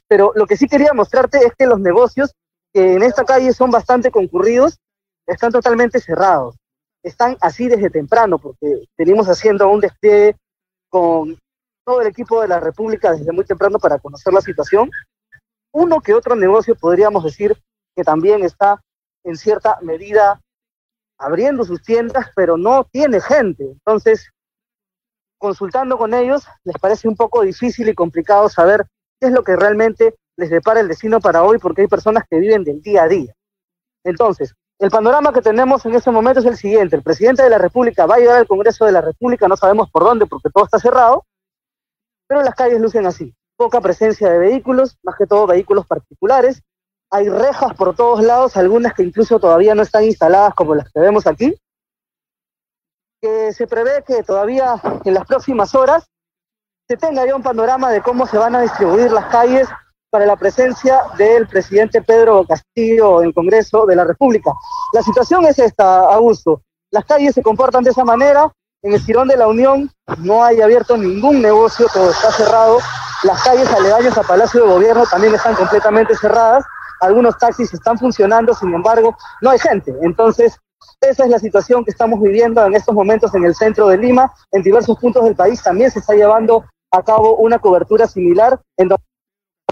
Pero 0.08 0.32
lo 0.34 0.46
que 0.46 0.56
sí 0.56 0.68
quería 0.68 0.92
mostrarte 0.92 1.38
es 1.38 1.52
que 1.56 1.66
los 1.66 1.80
negocios 1.80 2.34
que 2.72 2.94
en 2.94 3.02
esta 3.02 3.24
calle 3.24 3.52
son 3.52 3.70
bastante 3.70 4.10
concurridos 4.10 4.78
están 5.26 5.52
totalmente 5.52 6.00
cerrados. 6.00 6.56
Están 7.02 7.36
así 7.40 7.68
desde 7.68 7.90
temprano, 7.90 8.38
porque 8.38 8.84
venimos 8.96 9.26
haciendo 9.28 9.68
un 9.68 9.80
despliegue 9.80 10.36
con 10.90 11.38
todo 11.84 12.02
el 12.02 12.08
equipo 12.08 12.40
de 12.42 12.48
la 12.48 12.60
República 12.60 13.12
desde 13.12 13.32
muy 13.32 13.44
temprano 13.44 13.78
para 13.78 13.98
conocer 13.98 14.32
la 14.32 14.40
situación. 14.40 14.90
Uno 15.72 16.00
que 16.00 16.14
otro 16.14 16.34
negocio 16.36 16.74
podríamos 16.74 17.24
decir 17.24 17.56
que 17.96 18.04
también 18.04 18.44
está 18.44 18.82
en 19.24 19.36
cierta 19.36 19.78
medida 19.82 20.40
abriendo 21.18 21.64
sus 21.64 21.82
tiendas, 21.82 22.30
pero 22.34 22.56
no 22.56 22.84
tiene 22.84 23.20
gente. 23.20 23.64
Entonces, 23.64 24.30
consultando 25.38 25.98
con 25.98 26.14
ellos, 26.14 26.46
les 26.64 26.76
parece 26.78 27.08
un 27.08 27.16
poco 27.16 27.42
difícil 27.42 27.88
y 27.88 27.94
complicado 27.94 28.48
saber 28.48 28.86
qué 29.20 29.28
es 29.28 29.32
lo 29.32 29.44
que 29.44 29.56
realmente 29.56 30.14
les 30.36 30.50
depara 30.50 30.80
el 30.80 30.88
destino 30.88 31.20
para 31.20 31.42
hoy, 31.42 31.58
porque 31.58 31.82
hay 31.82 31.88
personas 31.88 32.24
que 32.28 32.38
viven 32.38 32.64
del 32.64 32.80
día 32.80 33.04
a 33.04 33.08
día. 33.08 33.34
Entonces, 34.04 34.54
el 34.80 34.90
panorama 34.90 35.32
que 35.32 35.40
tenemos 35.42 35.86
en 35.86 35.94
este 35.94 36.10
momento 36.10 36.40
es 36.40 36.46
el 36.46 36.56
siguiente. 36.56 36.96
El 36.96 37.02
presidente 37.02 37.42
de 37.42 37.50
la 37.50 37.58
República 37.58 38.06
va 38.06 38.16
a 38.16 38.18
llegar 38.18 38.36
al 38.36 38.48
Congreso 38.48 38.84
de 38.84 38.92
la 38.92 39.00
República, 39.00 39.46
no 39.46 39.56
sabemos 39.56 39.90
por 39.90 40.02
dónde, 40.02 40.26
porque 40.26 40.50
todo 40.50 40.64
está 40.64 40.78
cerrado, 40.78 41.24
pero 42.26 42.42
las 42.42 42.54
calles 42.54 42.80
lucen 42.80 43.06
así. 43.06 43.34
Poca 43.56 43.80
presencia 43.80 44.28
de 44.28 44.38
vehículos, 44.38 44.98
más 45.04 45.14
que 45.16 45.26
todo 45.26 45.46
vehículos 45.46 45.86
particulares. 45.86 46.62
Hay 47.10 47.28
rejas 47.28 47.74
por 47.74 47.94
todos 47.94 48.22
lados, 48.22 48.56
algunas 48.56 48.94
que 48.94 49.02
incluso 49.02 49.38
todavía 49.38 49.74
no 49.74 49.82
están 49.82 50.04
instaladas 50.04 50.54
como 50.54 50.74
las 50.74 50.90
que 50.90 51.00
vemos 51.00 51.26
aquí 51.26 51.54
que 53.20 53.52
se 53.52 53.66
prevé 53.66 54.02
que 54.06 54.22
todavía 54.22 54.80
en 55.04 55.14
las 55.14 55.26
próximas 55.26 55.74
horas 55.74 56.08
se 56.88 56.96
tenga 56.96 57.26
ya 57.26 57.36
un 57.36 57.42
panorama 57.42 57.90
de 57.90 58.00
cómo 58.00 58.26
se 58.26 58.38
van 58.38 58.54
a 58.54 58.62
distribuir 58.62 59.12
las 59.12 59.26
calles 59.26 59.68
para 60.10 60.26
la 60.26 60.36
presencia 60.36 61.02
del 61.16 61.46
presidente 61.46 62.02
Pedro 62.02 62.44
Castillo 62.44 63.20
en 63.22 63.28
el 63.28 63.34
Congreso 63.34 63.86
de 63.86 63.96
la 63.96 64.04
República. 64.04 64.52
La 64.92 65.02
situación 65.02 65.46
es 65.46 65.58
esta, 65.58 66.00
Augusto. 66.00 66.62
Las 66.90 67.04
calles 67.04 67.34
se 67.34 67.42
comportan 67.42 67.84
de 67.84 67.90
esa 67.90 68.04
manera. 68.04 68.52
En 68.82 68.92
el 68.92 69.00
Girón 69.00 69.28
de 69.28 69.36
la 69.36 69.46
Unión 69.46 69.90
no 70.18 70.42
hay 70.42 70.60
abierto 70.60 70.96
ningún 70.96 71.40
negocio, 71.40 71.86
todo 71.92 72.10
está 72.10 72.32
cerrado. 72.32 72.78
Las 73.22 73.42
calles 73.44 73.70
aledañas 73.70 74.16
a 74.18 74.22
Palacio 74.22 74.64
de 74.64 74.72
Gobierno 74.72 75.04
también 75.08 75.34
están 75.34 75.54
completamente 75.54 76.16
cerradas. 76.16 76.64
Algunos 77.00 77.38
taxis 77.38 77.72
están 77.72 77.98
funcionando, 77.98 78.54
sin 78.54 78.74
embargo, 78.74 79.16
no 79.42 79.50
hay 79.50 79.58
gente. 79.58 79.94
Entonces, 80.02 80.58
esa 81.00 81.24
es 81.24 81.30
la 81.30 81.38
situación 81.38 81.84
que 81.84 81.90
estamos 81.90 82.20
viviendo 82.20 82.64
en 82.64 82.74
estos 82.74 82.94
momentos 82.94 83.34
en 83.34 83.44
el 83.44 83.54
centro 83.54 83.88
de 83.88 83.98
Lima. 83.98 84.32
En 84.50 84.62
diversos 84.62 84.98
puntos 84.98 85.24
del 85.24 85.36
país 85.36 85.62
también 85.62 85.90
se 85.90 86.00
está 86.00 86.14
llevando 86.14 86.64
a 86.90 87.02
cabo 87.02 87.36
una 87.36 87.58
cobertura 87.58 88.06
similar 88.06 88.58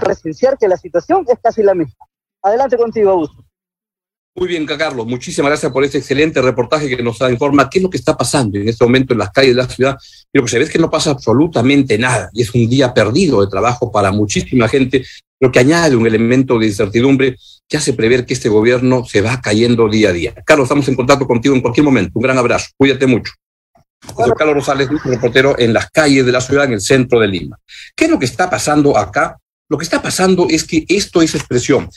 presenciar 0.01 0.57
que 0.59 0.69
la 0.69 0.77
situación 0.77 1.25
es 1.29 1.39
casi 1.43 1.63
la 1.63 1.75
misma. 1.75 2.07
Adelante 2.43 2.77
contigo, 2.77 3.11
Augusto. 3.11 3.45
Muy 4.39 4.47
bien, 4.47 4.67
Carlos. 4.67 5.05
Muchísimas 5.05 5.51
gracias 5.51 5.73
por 5.73 5.83
este 5.83 5.99
excelente 5.99 6.41
reportaje 6.41 6.89
que 6.89 7.03
nos 7.03 7.21
informa 7.23 7.69
qué 7.69 7.81
es 7.81 7.83
lo 7.83 7.91
que 7.91 7.97
está 7.97 8.17
pasando 8.17 8.57
en 8.57 8.69
este 8.69 8.85
momento 8.85 9.13
en 9.13 9.19
las 9.19 9.31
calles 9.31 9.57
de 9.57 9.63
la 9.63 9.69
ciudad. 9.69 9.99
Lo 10.33 10.43
que 10.43 10.49
se 10.49 10.59
ve 10.59 10.65
es 10.65 10.71
que 10.71 10.79
no 10.79 10.89
pasa 10.89 11.11
absolutamente 11.11 11.99
nada. 11.99 12.31
Y 12.33 12.43
es 12.43 12.55
un 12.55 12.69
día 12.69 12.95
perdido 12.95 13.41
de 13.41 13.49
trabajo 13.49 13.91
para 13.91 14.13
muchísima 14.13 14.69
gente, 14.69 15.05
lo 15.41 15.51
que 15.51 15.59
añade 15.59 15.97
un 15.97 16.07
elemento 16.07 16.57
de 16.57 16.67
incertidumbre 16.67 17.37
que 17.69 17.77
hace 17.77 17.95
prever 17.95 18.27
que 18.27 18.35
este 18.35 18.49
gobierno 18.49 19.05
se 19.05 19.23
va 19.23 19.41
cayendo 19.41 19.89
día 19.89 20.11
a 20.11 20.13
día. 20.13 20.35
Carlos, 20.47 20.67
estamos 20.67 20.87
en 20.87 20.95
contacto 20.95 21.27
contigo 21.27 21.57
en 21.57 21.61
cualquier 21.61 21.85
momento. 21.85 22.13
Un 22.15 22.23
gran 22.23 22.39
abrazo. 22.39 22.69
Cuídate 22.77 23.09
mucho. 23.09 23.33
Carlos 24.37 24.55
Rosales, 24.55 24.89
reportero 25.03 25.59
en 25.59 25.73
las 25.73 25.91
calles 25.91 26.25
de 26.25 26.31
la 26.31 26.41
ciudad, 26.41 26.67
en 26.67 26.75
el 26.75 26.81
centro 26.81 27.19
de 27.19 27.27
Lima. 27.27 27.59
¿Qué 27.97 28.05
es 28.05 28.11
lo 28.11 28.21
que 28.21 28.27
está 28.27 28.49
pasando 28.49 28.97
acá? 28.97 29.37
Lo 29.69 29.77
que 29.77 29.85
está 29.85 30.01
pasando 30.01 30.47
es 30.49 30.65
que 30.65 30.85
esto 30.89 31.21
es 31.21 31.35
expresión. 31.35 31.89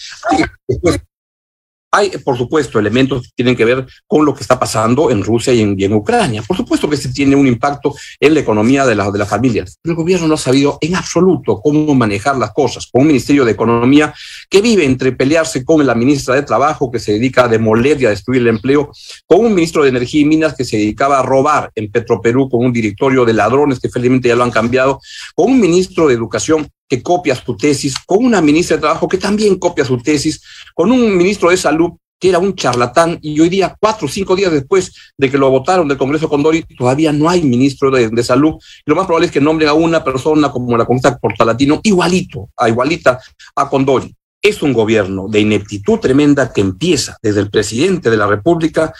Hay, 1.93 2.09
por 2.23 2.37
supuesto, 2.37 2.79
elementos 2.79 3.23
que 3.23 3.29
tienen 3.35 3.53
que 3.53 3.65
ver 3.65 3.85
con 4.07 4.23
lo 4.23 4.33
que 4.33 4.43
está 4.43 4.57
pasando 4.57 5.11
en 5.11 5.21
Rusia 5.21 5.51
y 5.51 5.59
en, 5.59 5.93
Ucrania. 5.93 6.41
Por 6.41 6.55
supuesto 6.55 6.89
que 6.89 6.95
se 6.95 7.09
tiene 7.09 7.35
un 7.35 7.45
impacto 7.45 7.93
en 8.17 8.33
la 8.33 8.39
economía 8.39 8.85
de, 8.85 8.95
la, 8.95 9.11
de 9.11 9.19
las 9.19 9.27
familias. 9.27 9.77
el 9.83 9.93
gobierno 9.93 10.25
no 10.25 10.35
ha 10.35 10.37
sabido 10.37 10.77
en 10.79 10.95
absoluto 10.95 11.59
cómo 11.61 11.93
manejar 11.93 12.37
las 12.37 12.53
cosas. 12.53 12.87
Con 12.89 13.01
un 13.01 13.07
Ministerio 13.07 13.43
de 13.43 13.51
Economía 13.51 14.13
que 14.49 14.61
vive 14.61 14.85
entre 14.85 15.11
pelearse 15.11 15.65
con 15.65 15.85
la 15.85 15.93
ministra 15.93 16.35
de 16.35 16.43
Trabajo, 16.43 16.89
que 16.89 16.99
se 16.99 17.11
dedica 17.11 17.43
a 17.43 17.47
demoler 17.49 18.01
y 18.01 18.05
a 18.05 18.11
destruir 18.11 18.41
el 18.41 18.47
empleo, 18.47 18.89
con 19.27 19.45
un 19.45 19.53
ministro 19.53 19.83
de 19.83 19.89
Energía 19.89 20.21
y 20.21 20.25
Minas 20.25 20.55
que 20.55 20.63
se 20.63 20.77
dedicaba 20.77 21.19
a 21.19 21.23
robar 21.23 21.71
en 21.75 21.91
Petroperú, 21.91 22.49
con 22.49 22.65
un 22.65 22.71
directorio 22.71 23.25
de 23.25 23.33
ladrones 23.33 23.81
que 23.81 23.89
felizmente 23.89 24.29
ya 24.29 24.37
lo 24.37 24.45
han 24.45 24.51
cambiado, 24.51 25.01
con 25.35 25.51
un 25.51 25.59
ministro 25.59 26.07
de 26.07 26.13
Educación 26.13 26.69
que 26.91 27.01
copia 27.01 27.33
su 27.37 27.55
tesis, 27.55 27.95
con 28.05 28.25
una 28.25 28.41
ministra 28.41 28.75
de 28.75 28.81
Trabajo 28.81 29.07
que 29.07 29.17
también 29.17 29.57
copia 29.57 29.85
su 29.85 29.97
tesis, 29.99 30.43
con 30.75 30.91
un 30.91 31.15
ministro 31.15 31.49
de 31.49 31.55
Salud 31.55 31.91
que 32.19 32.27
era 32.27 32.37
un 32.37 32.53
charlatán 32.53 33.17
y 33.21 33.39
hoy 33.39 33.47
día, 33.47 33.73
cuatro 33.79 34.07
o 34.07 34.09
cinco 34.09 34.35
días 34.35 34.51
después 34.51 34.91
de 35.17 35.31
que 35.31 35.37
lo 35.37 35.49
votaron 35.49 35.87
del 35.87 35.97
Congreso 35.97 36.27
Condori, 36.27 36.63
todavía 36.77 37.13
no 37.13 37.29
hay 37.29 37.43
ministro 37.43 37.89
de, 37.91 38.23
Salud. 38.23 38.55
lo 38.85 38.95
más 38.95 39.05
probable 39.05 39.27
es 39.27 39.31
que 39.31 39.39
nombren 39.39 39.69
a 39.69 39.73
una 39.73 40.03
persona 40.03 40.51
como 40.51 40.75
la 40.77 40.83
Comunidad 40.83 41.17
Portalatino, 41.17 41.79
igualito, 41.81 42.49
a 42.57 42.67
igualita 42.67 43.21
a 43.55 43.69
Condori. 43.69 44.13
Es 44.41 44.61
un 44.61 44.73
gobierno 44.73 45.29
de 45.29 45.39
ineptitud 45.39 45.97
tremenda 45.99 46.51
que 46.51 46.59
empieza 46.59 47.17
desde 47.23 47.39
el 47.39 47.49
presidente 47.49 48.09
de 48.09 48.17
la 48.17 48.27
República 48.27 48.93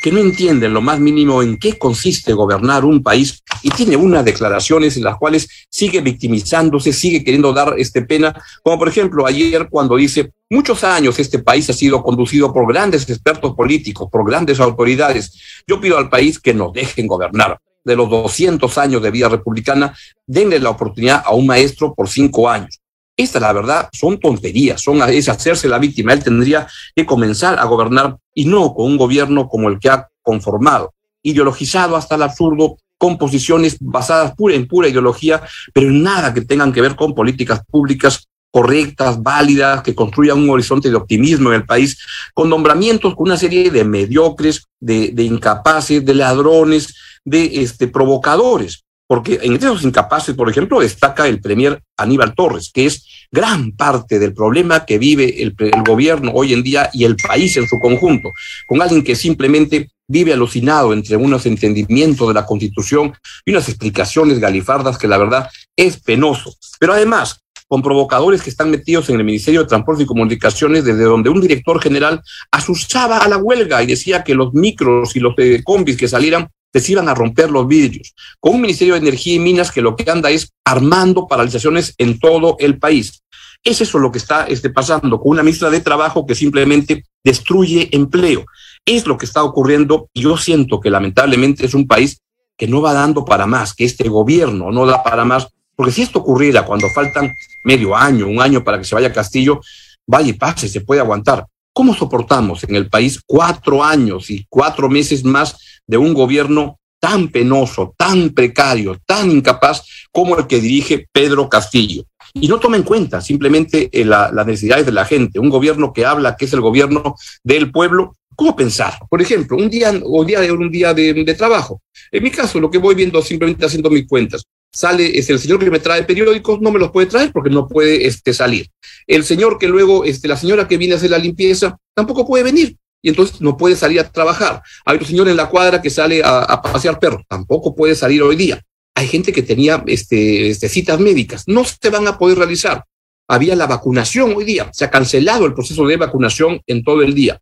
que 0.00 0.10
no 0.10 0.18
entienden 0.18 0.72
lo 0.72 0.80
más 0.80 0.98
mínimo 0.98 1.42
en 1.42 1.58
qué 1.58 1.78
consiste 1.78 2.32
gobernar 2.32 2.84
un 2.84 3.02
país 3.02 3.42
y 3.62 3.70
tiene 3.70 3.96
unas 3.96 4.24
declaraciones 4.24 4.96
en 4.96 5.04
las 5.04 5.16
cuales 5.18 5.48
sigue 5.68 6.00
victimizándose, 6.00 6.92
sigue 6.92 7.22
queriendo 7.22 7.52
dar 7.52 7.74
este 7.78 8.02
pena, 8.02 8.34
como 8.62 8.78
por 8.78 8.88
ejemplo 8.88 9.26
ayer 9.26 9.68
cuando 9.68 9.96
dice, 9.96 10.32
muchos 10.48 10.82
años 10.84 11.18
este 11.18 11.38
país 11.40 11.68
ha 11.70 11.74
sido 11.74 12.02
conducido 12.02 12.52
por 12.52 12.66
grandes 12.66 13.08
expertos 13.08 13.54
políticos, 13.54 14.08
por 14.10 14.26
grandes 14.26 14.58
autoridades. 14.60 15.62
Yo 15.66 15.80
pido 15.80 15.98
al 15.98 16.08
país 16.08 16.38
que 16.38 16.54
nos 16.54 16.72
dejen 16.72 17.06
gobernar. 17.06 17.58
De 17.82 17.96
los 17.96 18.10
200 18.10 18.76
años 18.76 19.02
de 19.02 19.10
vida 19.10 19.28
republicana, 19.28 19.96
denle 20.26 20.58
la 20.58 20.70
oportunidad 20.70 21.22
a 21.24 21.34
un 21.34 21.46
maestro 21.46 21.94
por 21.94 22.08
cinco 22.08 22.48
años. 22.48 22.78
Esta, 23.20 23.38
la 23.38 23.52
verdad, 23.52 23.90
son 23.92 24.18
tonterías, 24.18 24.80
son, 24.80 25.02
es 25.10 25.28
hacerse 25.28 25.68
la 25.68 25.78
víctima. 25.78 26.14
Él 26.14 26.24
tendría 26.24 26.66
que 26.96 27.04
comenzar 27.04 27.58
a 27.58 27.64
gobernar 27.64 28.16
y 28.34 28.46
no 28.46 28.72
con 28.72 28.86
un 28.86 28.96
gobierno 28.96 29.46
como 29.46 29.68
el 29.68 29.78
que 29.78 29.90
ha 29.90 30.08
conformado, 30.22 30.94
ideologizado 31.22 31.96
hasta 31.96 32.14
el 32.14 32.22
absurdo, 32.22 32.78
con 32.96 33.18
posiciones 33.18 33.76
basadas 33.78 34.34
pura, 34.34 34.54
en 34.54 34.66
pura 34.66 34.88
ideología, 34.88 35.42
pero 35.74 35.88
en 35.88 36.02
nada 36.02 36.32
que 36.32 36.40
tengan 36.40 36.72
que 36.72 36.80
ver 36.80 36.96
con 36.96 37.14
políticas 37.14 37.60
públicas 37.70 38.26
correctas, 38.50 39.22
válidas, 39.22 39.82
que 39.82 39.94
construyan 39.94 40.38
un 40.38 40.48
horizonte 40.48 40.88
de 40.88 40.96
optimismo 40.96 41.50
en 41.50 41.56
el 41.56 41.66
país, 41.66 41.98
con 42.32 42.48
nombramientos, 42.48 43.14
con 43.14 43.28
una 43.28 43.36
serie 43.36 43.70
de 43.70 43.84
mediocres, 43.84 44.66
de, 44.80 45.10
de 45.12 45.24
incapaces, 45.24 46.02
de 46.02 46.14
ladrones, 46.14 46.94
de 47.22 47.60
este, 47.62 47.86
provocadores 47.86 48.84
porque 49.10 49.40
en 49.42 49.56
esos 49.56 49.82
incapaces, 49.82 50.36
por 50.36 50.48
ejemplo, 50.48 50.78
destaca 50.78 51.26
el 51.26 51.40
premier 51.40 51.82
Aníbal 51.96 52.32
Torres, 52.32 52.70
que 52.72 52.86
es 52.86 53.04
gran 53.32 53.72
parte 53.72 54.20
del 54.20 54.32
problema 54.32 54.86
que 54.86 54.98
vive 54.98 55.42
el, 55.42 55.52
el, 55.58 55.82
gobierno 55.82 56.30
hoy 56.32 56.52
en 56.52 56.62
día 56.62 56.88
y 56.92 57.02
el 57.02 57.16
país 57.16 57.56
en 57.56 57.66
su 57.66 57.80
conjunto, 57.80 58.30
con 58.68 58.80
alguien 58.80 59.02
que 59.02 59.16
simplemente 59.16 59.90
vive 60.06 60.32
alucinado 60.32 60.92
entre 60.92 61.16
unos 61.16 61.44
entendimientos 61.44 62.28
de 62.28 62.34
la 62.34 62.46
Constitución 62.46 63.12
y 63.44 63.50
unas 63.50 63.68
explicaciones 63.68 64.38
galifardas 64.38 64.96
que 64.96 65.08
la 65.08 65.18
verdad 65.18 65.50
es 65.74 65.98
penoso. 65.98 66.54
Pero 66.78 66.92
además, 66.92 67.40
con 67.66 67.82
provocadores 67.82 68.42
que 68.42 68.50
están 68.50 68.70
metidos 68.70 69.08
en 69.08 69.16
el 69.16 69.24
Ministerio 69.24 69.62
de 69.62 69.68
Transporte 69.68 70.04
y 70.04 70.06
Comunicaciones, 70.06 70.84
desde 70.84 71.02
donde 71.02 71.30
un 71.30 71.40
director 71.40 71.82
general 71.82 72.22
asusaba 72.52 73.18
a 73.18 73.28
la 73.28 73.38
huelga 73.38 73.82
y 73.82 73.86
decía 73.86 74.22
que 74.22 74.36
los 74.36 74.54
micros 74.54 75.16
y 75.16 75.18
los 75.18 75.34
combis 75.64 75.96
que 75.96 76.06
salieran 76.06 76.48
les 76.72 76.88
iban 76.88 77.08
a 77.08 77.14
romper 77.14 77.50
los 77.50 77.66
vidrios, 77.66 78.14
con 78.38 78.54
un 78.54 78.60
Ministerio 78.60 78.94
de 78.94 79.00
Energía 79.00 79.34
y 79.34 79.38
Minas 79.38 79.70
que 79.70 79.82
lo 79.82 79.96
que 79.96 80.10
anda 80.10 80.30
es 80.30 80.52
armando 80.64 81.26
paralizaciones 81.26 81.94
en 81.98 82.18
todo 82.18 82.56
el 82.58 82.78
país. 82.78 83.22
Es 83.62 83.80
eso 83.80 83.98
lo 83.98 84.10
que 84.10 84.18
está 84.18 84.46
este, 84.46 84.70
pasando 84.70 85.20
con 85.20 85.32
una 85.32 85.42
ministra 85.42 85.68
de 85.68 85.80
Trabajo 85.80 86.24
que 86.24 86.34
simplemente 86.34 87.04
destruye 87.22 87.88
empleo. 87.92 88.46
Es 88.86 89.06
lo 89.06 89.18
que 89.18 89.26
está 89.26 89.42
ocurriendo 89.42 90.08
y 90.14 90.22
yo 90.22 90.36
siento 90.36 90.80
que 90.80 90.90
lamentablemente 90.90 91.66
es 91.66 91.74
un 91.74 91.86
país 91.86 92.22
que 92.56 92.66
no 92.66 92.80
va 92.80 92.92
dando 92.92 93.24
para 93.24 93.46
más, 93.46 93.74
que 93.74 93.84
este 93.84 94.08
gobierno 94.08 94.70
no 94.70 94.86
da 94.86 95.02
para 95.02 95.24
más, 95.24 95.48
porque 95.74 95.92
si 95.92 96.02
esto 96.02 96.18
ocurriera 96.18 96.64
cuando 96.64 96.88
faltan 96.94 97.34
medio 97.64 97.96
año, 97.96 98.26
un 98.26 98.40
año 98.40 98.62
para 98.62 98.78
que 98.78 98.84
se 98.84 98.94
vaya 98.94 99.12
Castillo, 99.12 99.60
vaya 100.06 100.28
y 100.28 100.34
pase, 100.34 100.68
se 100.68 100.82
puede 100.82 101.00
aguantar. 101.00 101.46
¿Cómo 101.72 101.94
soportamos 101.94 102.64
en 102.64 102.74
el 102.76 102.88
país 102.88 103.20
cuatro 103.24 103.82
años 103.82 104.30
y 104.30 104.44
cuatro 104.48 104.88
meses 104.88 105.24
más 105.24 105.56
de 105.90 105.98
un 105.98 106.14
gobierno 106.14 106.78
tan 107.00 107.28
penoso, 107.28 107.94
tan 107.96 108.30
precario, 108.30 108.96
tan 109.04 109.28
incapaz 109.30 109.82
como 110.12 110.38
el 110.38 110.46
que 110.46 110.60
dirige 110.60 111.08
Pedro 111.12 111.48
Castillo? 111.48 112.04
Y 112.32 112.46
no 112.46 112.60
toma 112.60 112.76
en 112.76 112.84
cuenta 112.84 113.20
simplemente 113.20 113.88
eh, 113.90 114.04
la, 114.04 114.30
las 114.30 114.46
necesidades 114.46 114.86
de 114.86 114.92
la 114.92 115.04
gente. 115.04 115.40
Un 115.40 115.50
gobierno 115.50 115.92
que 115.92 116.06
habla 116.06 116.36
que 116.36 116.44
es 116.44 116.52
el 116.52 116.60
gobierno 116.60 117.16
del 117.42 117.72
pueblo, 117.72 118.14
¿Cómo 118.36 118.56
pensar? 118.56 118.94
Por 119.10 119.20
ejemplo, 119.20 119.58
un 119.58 119.68
día, 119.68 119.92
un 120.02 120.26
día 120.26 120.40
un 120.54 120.70
día 120.70 120.94
de, 120.94 121.12
de, 121.12 121.34
trabajo. 121.34 121.82
En 122.10 122.22
mi 122.22 122.30
caso, 122.30 122.58
lo 122.58 122.70
que 122.70 122.78
voy 122.78 122.94
viendo 122.94 123.20
simplemente 123.20 123.66
haciendo 123.66 123.90
mis 123.90 124.06
cuentas. 124.06 124.44
Sale, 124.72 125.18
es 125.18 125.28
el 125.28 125.38
señor 125.38 125.58
que 125.58 125.70
me 125.70 125.78
trae 125.78 126.04
periódicos, 126.04 126.58
no 126.58 126.70
me 126.70 126.78
los 126.78 126.90
puede 126.90 127.08
traer 127.08 127.32
porque 127.32 127.50
no 127.50 127.68
puede 127.68 128.06
este, 128.06 128.32
salir. 128.32 128.68
El 129.06 129.24
señor 129.24 129.58
que 129.58 129.68
luego, 129.68 130.06
este, 130.06 130.26
la 130.26 130.38
señora 130.38 130.66
que 130.66 130.78
viene 130.78 130.94
a 130.94 130.96
hacer 130.96 131.10
la 131.10 131.18
limpieza, 131.18 131.76
tampoco 131.94 132.26
puede 132.26 132.44
venir 132.44 132.78
y 133.02 133.08
entonces 133.08 133.40
no 133.40 133.56
puede 133.56 133.76
salir 133.76 134.00
a 134.00 134.10
trabajar. 134.10 134.62
Hay 134.84 134.96
otro 134.96 135.06
señor 135.06 135.28
en 135.28 135.36
la 135.36 135.48
cuadra 135.48 135.80
que 135.80 135.90
sale 135.90 136.22
a, 136.24 136.60
pasear 136.62 136.98
perros, 136.98 137.22
tampoco 137.28 137.74
puede 137.74 137.94
salir 137.94 138.22
hoy 138.22 138.36
día. 138.36 138.60
Hay 138.94 139.08
gente 139.08 139.32
que 139.32 139.42
tenía 139.42 139.82
este, 139.86 140.50
este, 140.50 140.68
citas 140.68 141.00
médicas, 141.00 141.44
no 141.46 141.64
se 141.64 141.90
van 141.90 142.06
a 142.06 142.18
poder 142.18 142.38
realizar. 142.38 142.84
Había 143.28 143.54
la 143.54 143.66
vacunación 143.66 144.34
hoy 144.36 144.44
día, 144.44 144.68
se 144.72 144.84
ha 144.84 144.90
cancelado 144.90 145.46
el 145.46 145.54
proceso 145.54 145.86
de 145.86 145.96
vacunación 145.96 146.60
en 146.66 146.82
todo 146.82 147.02
el 147.02 147.14
día. 147.14 147.40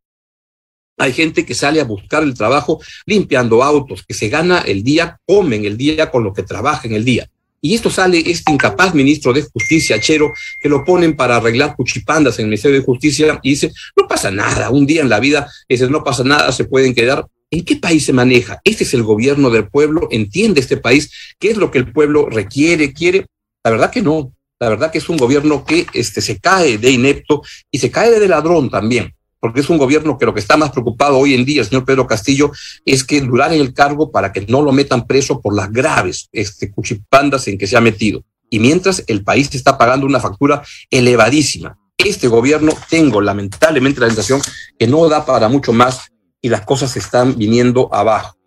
Hay 0.99 1.13
gente 1.13 1.47
que 1.47 1.55
sale 1.55 1.81
a 1.81 1.85
buscar 1.85 2.23
el 2.25 2.35
trabajo 2.35 2.81
limpiando 3.07 3.63
autos, 3.63 4.05
que 4.07 4.15
se 4.15 4.29
gana 4.29 4.59
el 4.59 4.83
día, 4.83 5.19
comen 5.25 5.65
el 5.65 5.77
día 5.77 6.11
con 6.11 6.25
lo 6.25 6.33
que 6.33 6.43
trabaja 6.43 6.89
en 6.89 6.95
el 6.95 7.05
día. 7.05 7.31
Y 7.61 7.75
esto 7.75 7.91
sale 7.91 8.23
este 8.25 8.53
incapaz 8.53 8.95
ministro 8.95 9.33
de 9.33 9.43
Justicia, 9.43 10.01
Chero, 10.01 10.33
que 10.61 10.69
lo 10.69 10.85
ponen 10.85 11.17
para 11.17 11.37
arreglar 11.37 11.75
cuchipandas 11.75 12.39
en 12.39 12.45
el 12.45 12.51
Ministerio 12.51 12.79
de 12.79 12.85
Justicia 12.85 13.41
y 13.43 13.51
dice, 13.51 13.73
no 13.97 14.07
pasa 14.07 14.31
nada, 14.31 14.71
un 14.71 14.87
día 14.87 15.03
en 15.03 15.09
la 15.09 15.19
vida, 15.19 15.51
no 15.91 16.05
pasa 16.05 16.23
nada, 16.25 16.53
se 16.53 16.65
pueden 16.65 16.95
quedar. 16.95 17.27
¿En 17.51 17.65
qué 17.65 17.77
país 17.77 18.05
se 18.05 18.13
maneja? 18.13 18.61
Este 18.63 18.85
es 18.85 18.95
el 18.95 19.03
gobierno 19.03 19.51
del 19.51 19.69
pueblo, 19.69 20.09
entiende 20.11 20.61
este 20.61 20.77
país, 20.77 21.11
qué 21.39 21.51
es 21.51 21.57
lo 21.57 21.71
que 21.71 21.79
el 21.79 21.93
pueblo 21.93 22.29
requiere, 22.29 22.93
quiere. 22.93 23.27
La 23.65 23.71
verdad 23.71 23.91
que 23.91 24.03
no, 24.03 24.35
la 24.61 24.69
verdad 24.69 24.93
que 24.93 24.99
es 24.99 25.09
un 25.09 25.17
gobierno 25.17 25.65
que 25.65 25.87
este, 25.95 26.21
se 26.21 26.39
cae 26.39 26.79
de 26.79 26.91
inepto 26.91 27.43
y 27.71 27.79
se 27.79 27.91
cae 27.91 28.11
de 28.19 28.29
ladrón 28.29 28.71
también 28.71 29.15
porque 29.41 29.61
es 29.61 29.71
un 29.71 29.79
gobierno 29.79 30.19
que 30.19 30.27
lo 30.27 30.35
que 30.35 30.41
está 30.41 30.57
más 30.57 30.71
preocupado 30.71 31.19
hoy 31.19 31.35
en 31.35 31.45
día, 31.45 31.65
señor 31.65 31.85
Pedro 31.85 32.07
Castillo, 32.07 32.53
es 32.85 33.05
que 33.05 33.21
durar 33.21 33.53
en 33.53 33.61
el 33.61 33.73
cargo 33.73 34.11
para 34.11 34.33
que 34.33 34.47
no 34.49 34.63
lo 34.63 34.73
metan 34.73 35.07
preso 35.07 35.41
por 35.41 35.55
las 35.55 35.71
graves 35.71 36.29
este, 36.33 36.71
cuchipandas 36.71 37.49
en 37.49 37.59
que 37.59 37.67
se 37.67 37.77
ha 37.77 37.81
metido. 37.81 38.25
Y 38.51 38.59
mientras 38.59 39.05
el 39.07 39.25
país 39.25 39.55
está 39.55 39.77
pagando 39.77 40.07
una 40.07 40.21
factura 40.21 40.63
elevadísima. 40.91 41.79
Este 41.99 42.29
gobierno, 42.29 42.73
tengo 42.89 43.21
lamentablemente 43.21 44.01
la 44.01 44.07
sensación 44.07 44.41
que 44.79 44.87
no 44.87 45.09
da 45.09 45.27
para 45.27 45.49
mucho 45.49 45.73
más 45.73 46.13
y 46.41 46.49
las 46.49 46.63
cosas 46.63 46.97
están 46.97 47.37
viniendo 47.37 47.93
abajo. 47.93 48.38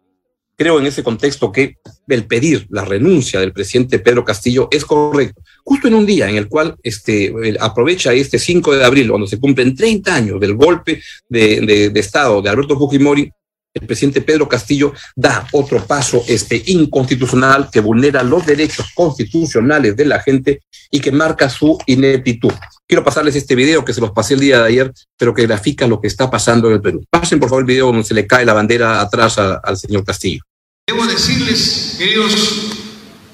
Creo 0.62 0.80
en 0.80 0.86
ese 0.86 1.02
contexto 1.02 1.52
que 1.52 1.78
el 2.08 2.28
pedir 2.28 2.68
la 2.70 2.86
renuncia 2.86 3.40
del 3.40 3.52
presidente 3.52 3.98
Pedro 3.98 4.24
Castillo 4.24 4.68
es 4.70 4.86
correcto, 4.86 5.42
justo 5.64 5.88
en 5.88 5.96
un 5.96 6.06
día 6.06 6.30
en 6.30 6.36
el 6.36 6.48
cual 6.48 6.76
este, 6.84 7.34
aprovecha 7.60 8.14
este 8.14 8.38
5 8.38 8.76
de 8.76 8.86
abril, 8.86 9.10
cuando 9.10 9.26
se 9.26 9.40
cumplen 9.40 9.76
30 9.76 10.14
años 10.14 10.40
del 10.40 10.54
golpe 10.54 11.02
de, 11.28 11.62
de, 11.62 11.90
de 11.90 12.00
Estado 12.00 12.44
de 12.44 12.50
Alberto 12.52 12.78
Fujimori, 12.78 13.28
el 13.74 13.88
presidente 13.88 14.22
Pedro 14.22 14.48
Castillo 14.48 14.94
da 15.16 15.48
otro 15.52 15.84
paso 15.84 16.24
este, 16.28 16.62
inconstitucional 16.68 17.70
que 17.72 17.80
vulnera 17.80 18.22
los 18.22 18.46
derechos 18.46 18.92
constitucionales 18.94 19.98
de 19.98 20.06
la 20.06 20.20
gente 20.20 20.62
y 20.92 21.00
que 21.00 21.12
marca 21.12 21.50
su 21.50 21.76
ineptitud. 21.88 22.54
Quiero 22.88 23.04
pasarles 23.04 23.36
este 23.36 23.56
video 23.56 23.84
que 23.84 23.96
se 23.96 24.02
los 24.02 24.12
pasé 24.12 24.36
el 24.36 24.42
día 24.42 24.60
de 24.60 24.68
ayer, 24.68 24.94
pero 25.18 25.34
que 25.34 25.48
grafica 25.48 25.88
lo 25.88 26.00
que 26.00 26.08
está 26.08 26.30
pasando 26.30 26.68
en 26.68 26.76
el 26.76 26.82
Perú. 26.82 27.04
Pasen 27.10 27.40
por 27.40 27.50
favor 27.50 27.64
el 27.64 27.68
video 27.68 27.88
donde 27.88 28.04
se 28.04 28.14
le 28.14 28.28
cae 28.28 28.46
la 28.46 28.54
bandera 28.54 29.02
atrás 29.02 29.40
a, 29.40 29.56
al 29.56 29.76
señor 29.76 30.06
Castillo. 30.06 30.44
Debo 30.92 31.08
decirles, 31.08 31.96
queridos 31.98 32.34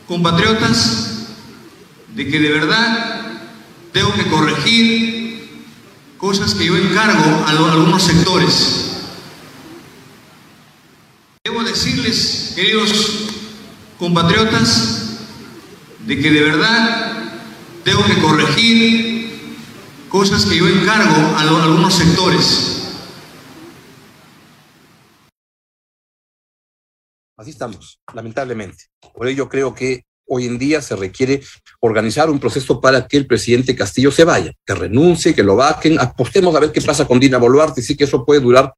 compatriotas, 0.08 1.26
de 2.14 2.28
que 2.28 2.40
de 2.40 2.52
verdad 2.52 3.42
tengo 3.92 4.14
que 4.14 4.28
corregir 4.28 5.64
cosas 6.20 6.54
que 6.54 6.68
yo 6.68 6.78
encargo 6.78 7.46
a, 7.48 7.50
algunos 7.50 8.04
sectores. 8.04 8.92
Debo 11.44 11.64
decirles, 11.64 12.52
queridos 12.54 12.92
compatriotas, 13.98 15.18
de 16.06 16.22
que 16.22 16.30
de 16.30 16.44
verdad 16.44 17.14
tengo 17.84 18.06
que 18.06 18.22
corregir 18.22 19.56
cosas 20.10 20.46
que 20.46 20.58
yo 20.58 20.68
encargo 20.68 21.36
a 21.36 21.42
algunos 21.42 21.96
sectores. 21.96 22.77
Así 27.38 27.52
estamos, 27.52 28.00
lamentablemente. 28.16 28.86
Por 29.14 29.28
ello 29.28 29.48
creo 29.48 29.76
que 29.76 30.06
hoy 30.26 30.48
en 30.48 30.58
día 30.58 30.82
se 30.82 30.96
requiere 30.96 31.44
organizar 31.80 32.32
un 32.32 32.40
proceso 32.40 32.82
para 32.82 33.08
que 33.08 33.16
el 33.16 33.28
presidente 33.28 33.76
Castillo 33.76 34.12
se 34.12 34.24
vaya, 34.24 34.54
que 34.66 34.74
renuncie, 34.74 35.36
que 35.36 35.44
lo 35.44 35.56
vaquen, 35.56 36.00
apostemos 36.00 36.56
a 36.56 36.60
ver 36.60 36.72
qué 36.72 36.82
pasa 36.82 37.06
con 37.06 37.20
Dina 37.20 37.38
Boluarte, 37.38 37.84
sí 37.84 37.96
que 37.96 38.06
eso 38.06 38.26
puede 38.26 38.42
durar, 38.42 38.74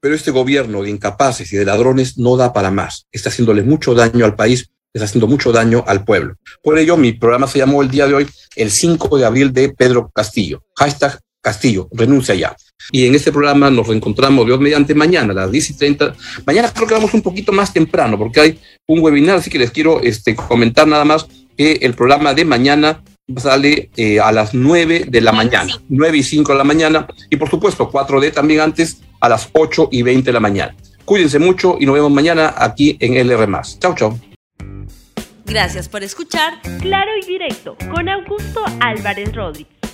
pero 0.00 0.14
este 0.14 0.30
gobierno 0.30 0.82
de 0.82 0.90
incapaces 0.90 1.50
y 1.50 1.56
de 1.56 1.64
ladrones 1.64 2.18
no 2.18 2.36
da 2.36 2.52
para 2.52 2.70
más, 2.70 3.06
está 3.10 3.30
haciéndole 3.30 3.62
mucho 3.62 3.94
daño 3.94 4.26
al 4.26 4.36
país, 4.36 4.70
está 4.92 5.06
haciendo 5.06 5.26
mucho 5.26 5.50
daño 5.50 5.82
al 5.86 6.04
pueblo. 6.04 6.36
Por 6.62 6.78
ello, 6.78 6.98
mi 6.98 7.12
programa 7.12 7.46
se 7.46 7.58
llamó 7.58 7.80
el 7.80 7.90
día 7.90 8.06
de 8.06 8.14
hoy 8.14 8.28
el 8.54 8.70
5 8.70 9.16
de 9.16 9.24
abril 9.24 9.52
de 9.52 9.70
Pedro 9.70 10.10
Castillo, 10.14 10.62
hashtag 10.76 11.18
Castillo, 11.40 11.88
renuncia 11.92 12.34
ya. 12.34 12.56
Y 12.92 13.06
en 13.06 13.14
este 13.14 13.32
programa 13.32 13.70
nos 13.70 13.86
reencontramos, 13.86 14.46
Dios 14.46 14.60
mediante, 14.60 14.94
mañana 14.94 15.32
a 15.32 15.36
las 15.36 15.52
10 15.52 15.70
y 15.70 15.74
30. 15.74 16.14
Mañana 16.46 16.72
creo 16.72 16.88
que 16.88 16.94
vamos 16.94 17.14
un 17.14 17.22
poquito 17.22 17.52
más 17.52 17.72
temprano 17.72 18.18
porque 18.18 18.40
hay 18.40 18.58
un 18.86 19.00
webinar, 19.00 19.36
así 19.36 19.50
que 19.50 19.58
les 19.58 19.70
quiero 19.70 20.00
este, 20.02 20.34
comentar 20.34 20.86
nada 20.86 21.04
más 21.04 21.26
que 21.56 21.72
el 21.82 21.94
programa 21.94 22.34
de 22.34 22.44
mañana 22.44 23.02
sale 23.36 23.90
eh, 23.96 24.18
a 24.18 24.32
las 24.32 24.54
9 24.54 25.06
de 25.08 25.20
la 25.20 25.32
mañana, 25.32 25.72
9 25.88 26.18
y 26.18 26.22
5 26.22 26.52
de 26.52 26.58
la 26.58 26.64
mañana, 26.64 27.06
y 27.28 27.36
por 27.36 27.48
supuesto 27.48 27.90
4D 27.90 28.32
también 28.32 28.60
antes 28.60 29.02
a 29.20 29.28
las 29.28 29.48
8 29.52 29.88
y 29.92 30.02
20 30.02 30.24
de 30.24 30.32
la 30.32 30.40
mañana. 30.40 30.74
Cuídense 31.04 31.38
mucho 31.38 31.76
y 31.78 31.86
nos 31.86 31.94
vemos 31.94 32.10
mañana 32.10 32.54
aquí 32.56 32.96
en 33.00 33.16
LR. 33.16 33.48
Chau, 33.78 33.94
chau. 33.94 34.18
Gracias 35.44 35.88
por 35.88 36.02
escuchar 36.04 36.60
Claro 36.80 37.10
y 37.20 37.26
Directo 37.26 37.76
con 37.92 38.08
Augusto 38.08 38.62
Álvarez 38.80 39.34
Rodríguez. 39.34 39.79